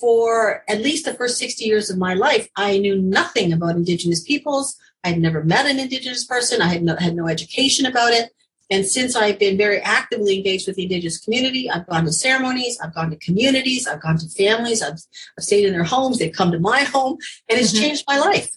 [0.00, 4.22] For at least the first 60 years of my life, I knew nothing about Indigenous
[4.24, 4.76] peoples.
[5.04, 6.60] I had never met an Indigenous person.
[6.60, 8.30] I had no, had no education about it.
[8.70, 12.78] And since I've been very actively engaged with the Indigenous community, I've gone to ceremonies,
[12.82, 14.98] I've gone to communities, I've gone to families, I've,
[15.38, 17.82] I've stayed in their homes, they've come to my home, and it's mm-hmm.
[17.82, 18.50] changed my life.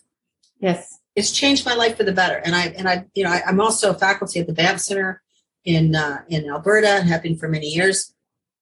[0.59, 0.99] Yes.
[1.15, 2.35] It's changed my life for the better.
[2.37, 5.21] And I, and I, you know, I, am also a faculty at the Banff Center
[5.65, 8.13] in, uh, in Alberta and have been for many years.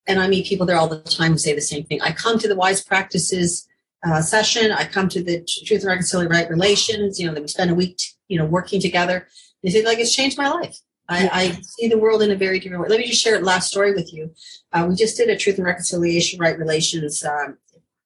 [0.08, 2.02] And I meet people there all the time who say the same thing.
[2.02, 3.68] I come to the wise practices
[4.06, 4.72] uh, session.
[4.72, 7.76] I come to the Truth and Reconciliation Right Relations, you know, that we spend a
[7.76, 9.28] week, you know, working together.
[9.64, 10.78] They say, like, it's changed my life.
[11.08, 12.90] I, I, see the world in a very different way.
[12.90, 14.34] Let me just share a last story with you.
[14.74, 17.58] Uh, we just did a Truth and Reconciliation Right Relations um,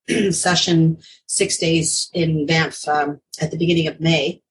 [0.31, 0.97] session,
[1.27, 4.41] six days in Banff um, at the beginning of May.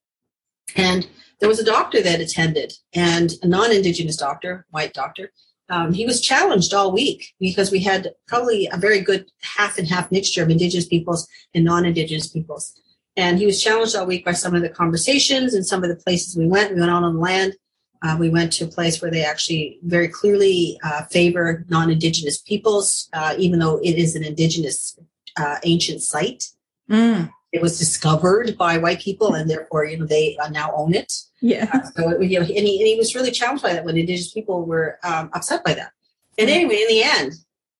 [0.76, 1.06] And
[1.40, 5.32] there was a doctor that attended, and a non Indigenous doctor, white doctor.
[5.70, 9.86] Um, he was challenged all week because we had probably a very good half and
[9.86, 12.74] half mixture of Indigenous peoples and non Indigenous peoples.
[13.16, 15.96] And he was challenged all week by some of the conversations and some of the
[15.96, 16.74] places we went.
[16.74, 17.54] We went out on the land
[18.02, 23.08] uh, we went to a place where they actually very clearly uh, favor non-indigenous peoples,
[23.12, 24.98] uh, even though it is an indigenous
[25.36, 26.48] uh, ancient site.
[26.90, 27.30] Mm.
[27.52, 31.12] It was discovered by white people, and therefore, you know, they uh, now own it.
[31.40, 31.70] Yeah.
[31.72, 33.96] Uh, so, it, you know, and he, and he was really challenged by that when
[33.96, 35.92] indigenous people were um, upset by that.
[36.38, 37.32] And anyway, in the end,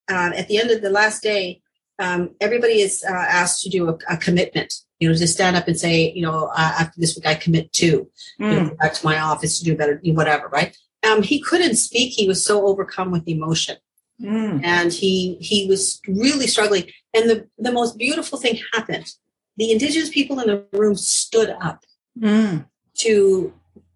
[0.08, 1.60] at the end of the last day,
[1.98, 5.78] um, everybody is asked to do a, a commitment you know, to stand up and
[5.78, 8.08] say, you know, uh, after this week, I commit to,
[8.40, 8.52] mm.
[8.52, 10.76] you know, back to my office to do better, whatever, right?
[11.08, 12.12] Um, he couldn't speak.
[12.12, 13.76] He was so overcome with emotion.
[14.20, 14.64] Mm.
[14.64, 16.90] And he he was really struggling.
[17.14, 19.12] And the, the most beautiful thing happened.
[19.56, 21.84] The indigenous people in the room stood up
[22.18, 22.66] mm.
[22.98, 23.52] to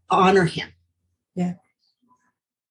[0.08, 0.68] honor him.
[1.34, 1.54] Yeah.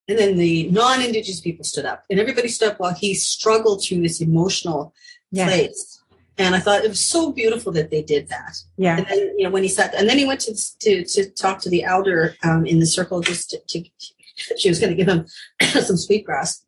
[0.08, 4.02] And then the non-indigenous people stood up, and everybody stood up while he struggled through
[4.02, 4.94] this emotional
[5.32, 5.46] yeah.
[5.46, 5.92] place
[6.38, 8.56] and I thought it was so beautiful that they did that.
[8.76, 8.98] Yeah.
[8.98, 11.60] And then, you know, when he sat, and then he went to to, to talk
[11.60, 13.84] to the elder um, in the circle just to, to
[14.56, 15.26] she was going to give him
[15.82, 16.64] some sweetgrass,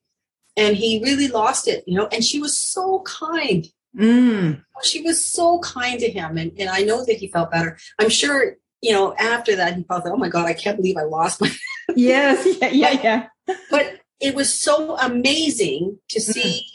[0.56, 2.08] and he really lost it, you know.
[2.12, 3.66] And she was so kind.
[3.96, 4.62] Mm.
[4.82, 7.78] She was so kind to him, and and I know that he felt better.
[7.98, 11.04] I'm sure, you know, after that he felt, oh my god, I can't believe I
[11.04, 11.50] lost my.
[11.96, 12.46] yes.
[12.60, 12.68] Yeah.
[12.68, 13.28] Yeah.
[13.46, 13.56] Yeah.
[13.70, 16.66] But it was so amazing to see.
[16.66, 16.73] Mm.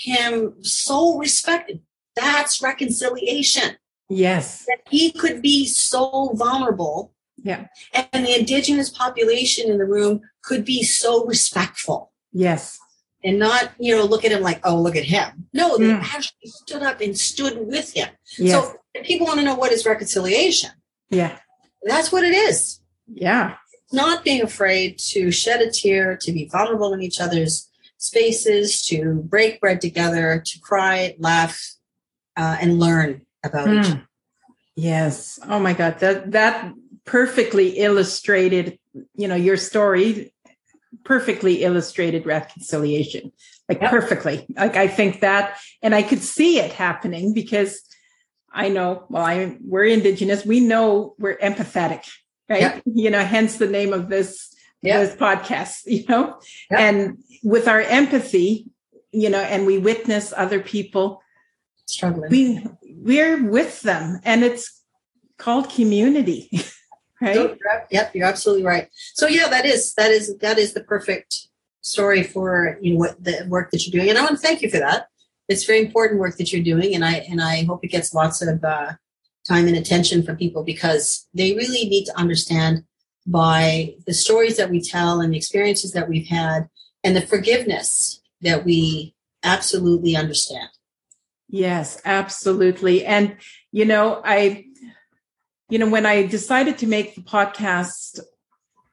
[0.00, 1.80] Him so respected
[2.20, 3.76] that's reconciliation.
[4.08, 4.64] Yes.
[4.66, 7.12] That he could be so vulnerable.
[7.42, 7.66] Yeah.
[8.12, 12.12] And the indigenous population in the room could be so respectful.
[12.32, 12.78] Yes.
[13.22, 15.46] And not, you know, look at him like, oh, look at him.
[15.52, 16.02] No, they mm.
[16.02, 18.08] actually stood up and stood with him.
[18.38, 18.52] Yes.
[18.52, 20.70] So people want to know what is reconciliation.
[21.10, 21.38] Yeah.
[21.82, 22.80] That's what it is.
[23.12, 23.56] Yeah.
[23.92, 27.69] Not being afraid to shed a tear, to be vulnerable in each other's
[28.00, 31.74] spaces to break bread together, to cry, laugh,
[32.36, 33.80] uh, and learn about mm.
[33.80, 33.92] each hmm.
[33.92, 34.08] other.
[34.74, 35.38] Yes.
[35.46, 35.98] Oh my God.
[36.00, 36.72] That that
[37.04, 38.78] perfectly illustrated,
[39.14, 40.32] you know, your story
[41.04, 43.32] perfectly illustrated reconciliation.
[43.68, 43.90] Like yep.
[43.90, 44.46] perfectly.
[44.56, 47.82] Like I think that and I could see it happening because
[48.52, 50.44] I know, well, I we're indigenous.
[50.44, 52.08] We know we're empathetic,
[52.48, 52.60] right?
[52.60, 52.82] Yep.
[52.86, 55.08] You know, hence the name of this yep.
[55.08, 56.38] this podcast, you know?
[56.70, 58.66] And with our empathy,
[59.12, 61.22] you know, and we witness other people
[61.86, 62.30] struggling.
[62.30, 62.64] We
[63.02, 64.82] we're with them and it's
[65.38, 66.48] called community.
[67.20, 67.34] right?
[67.34, 67.56] So,
[67.90, 68.88] yep, you're absolutely right.
[69.14, 71.48] So yeah, that is that is that is the perfect
[71.82, 74.10] story for you know what the work that you're doing.
[74.10, 75.06] And I want to thank you for that.
[75.48, 78.40] It's very important work that you're doing, and I and I hope it gets lots
[78.42, 78.92] of uh,
[79.48, 82.84] time and attention from people because they really need to understand
[83.26, 86.68] by the stories that we tell and the experiences that we've had
[87.04, 90.68] and the forgiveness that we absolutely understand.
[91.48, 93.04] Yes, absolutely.
[93.04, 93.36] And,
[93.72, 94.66] you know, I,
[95.68, 98.20] you know, when I decided to make the podcast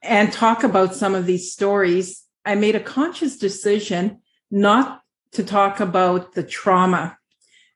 [0.01, 5.01] and talk about some of these stories, I made a conscious decision not
[5.33, 7.17] to talk about the trauma.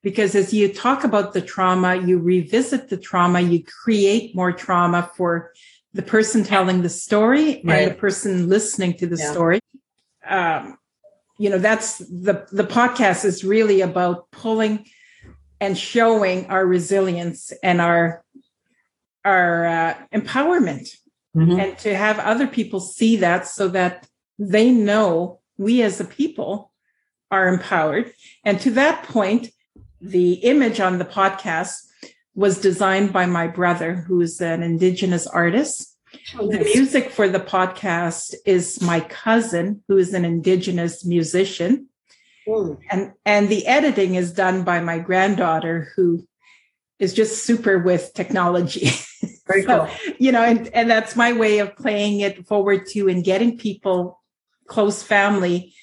[0.02, 5.12] Because as you talk about the trauma, you revisit the trauma, you create more trauma
[5.16, 5.52] for
[5.94, 7.82] the person telling the story right.
[7.82, 9.32] and the person listening to the yeah.
[9.32, 9.60] story.
[10.28, 10.78] Um,
[11.42, 14.86] you know that's the the podcast is really about pulling
[15.60, 18.24] and showing our resilience and our
[19.26, 20.88] our uh, empowerment
[21.36, 21.60] mm-hmm.
[21.60, 26.72] and to have other people see that so that they know we as a people
[27.32, 28.14] are empowered
[28.46, 29.50] and to that point
[30.00, 31.88] the image on the podcast
[32.34, 35.92] was designed by my brother who's an indigenous artist
[36.38, 41.88] Oh, the music for the podcast is my cousin, who is an indigenous musician.
[42.48, 42.78] Mm.
[42.90, 46.28] And and the editing is done by my granddaughter, who
[47.00, 48.90] is just super with technology.
[49.48, 50.14] Very so, cool.
[50.20, 54.22] You know, and, and that's my way of playing it forward to and getting people,
[54.68, 55.74] close family,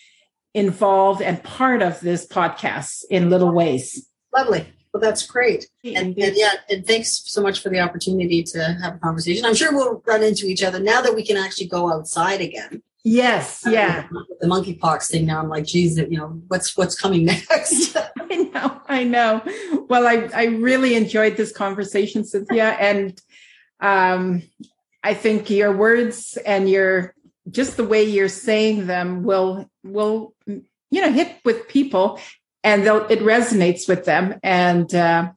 [0.55, 4.09] involved and part of this podcast in little ways.
[4.35, 4.67] Lovely.
[4.93, 5.69] Well, that's great.
[5.85, 9.45] And, and, yeah, and thanks so much for the opportunity to have a conversation.
[9.45, 12.83] I'm sure we'll run into each other now that we can actually go outside again.
[13.05, 14.07] Yes, yeah.
[14.41, 17.97] the monkeypox thing now, I'm like, geez, you know, what's what's coming next?
[18.31, 19.43] I know, I know.
[19.89, 23.19] Well, I I really enjoyed this conversation, Cynthia, and
[23.81, 24.43] um,
[25.03, 27.15] I think your words and your
[27.51, 32.21] just the way you're saying them will will you know hit with people
[32.65, 34.39] and it resonates with them.
[34.43, 35.33] And, uh,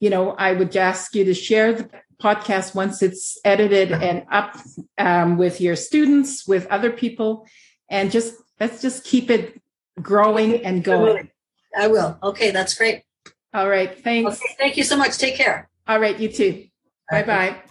[0.00, 1.90] you know, I would ask you to share the
[2.20, 4.56] podcast once it's edited and up
[4.98, 7.46] um, with your students, with other people,
[7.88, 9.60] and just let's just keep it
[10.00, 11.30] growing and going.
[11.76, 12.18] I will.
[12.22, 13.04] Okay, that's great.
[13.54, 13.96] All right.
[14.02, 14.36] Thanks.
[14.36, 15.18] Okay, thank you so much.
[15.18, 15.68] Take care.
[15.88, 16.18] All right.
[16.18, 16.66] You too.
[17.10, 17.62] Bye bye.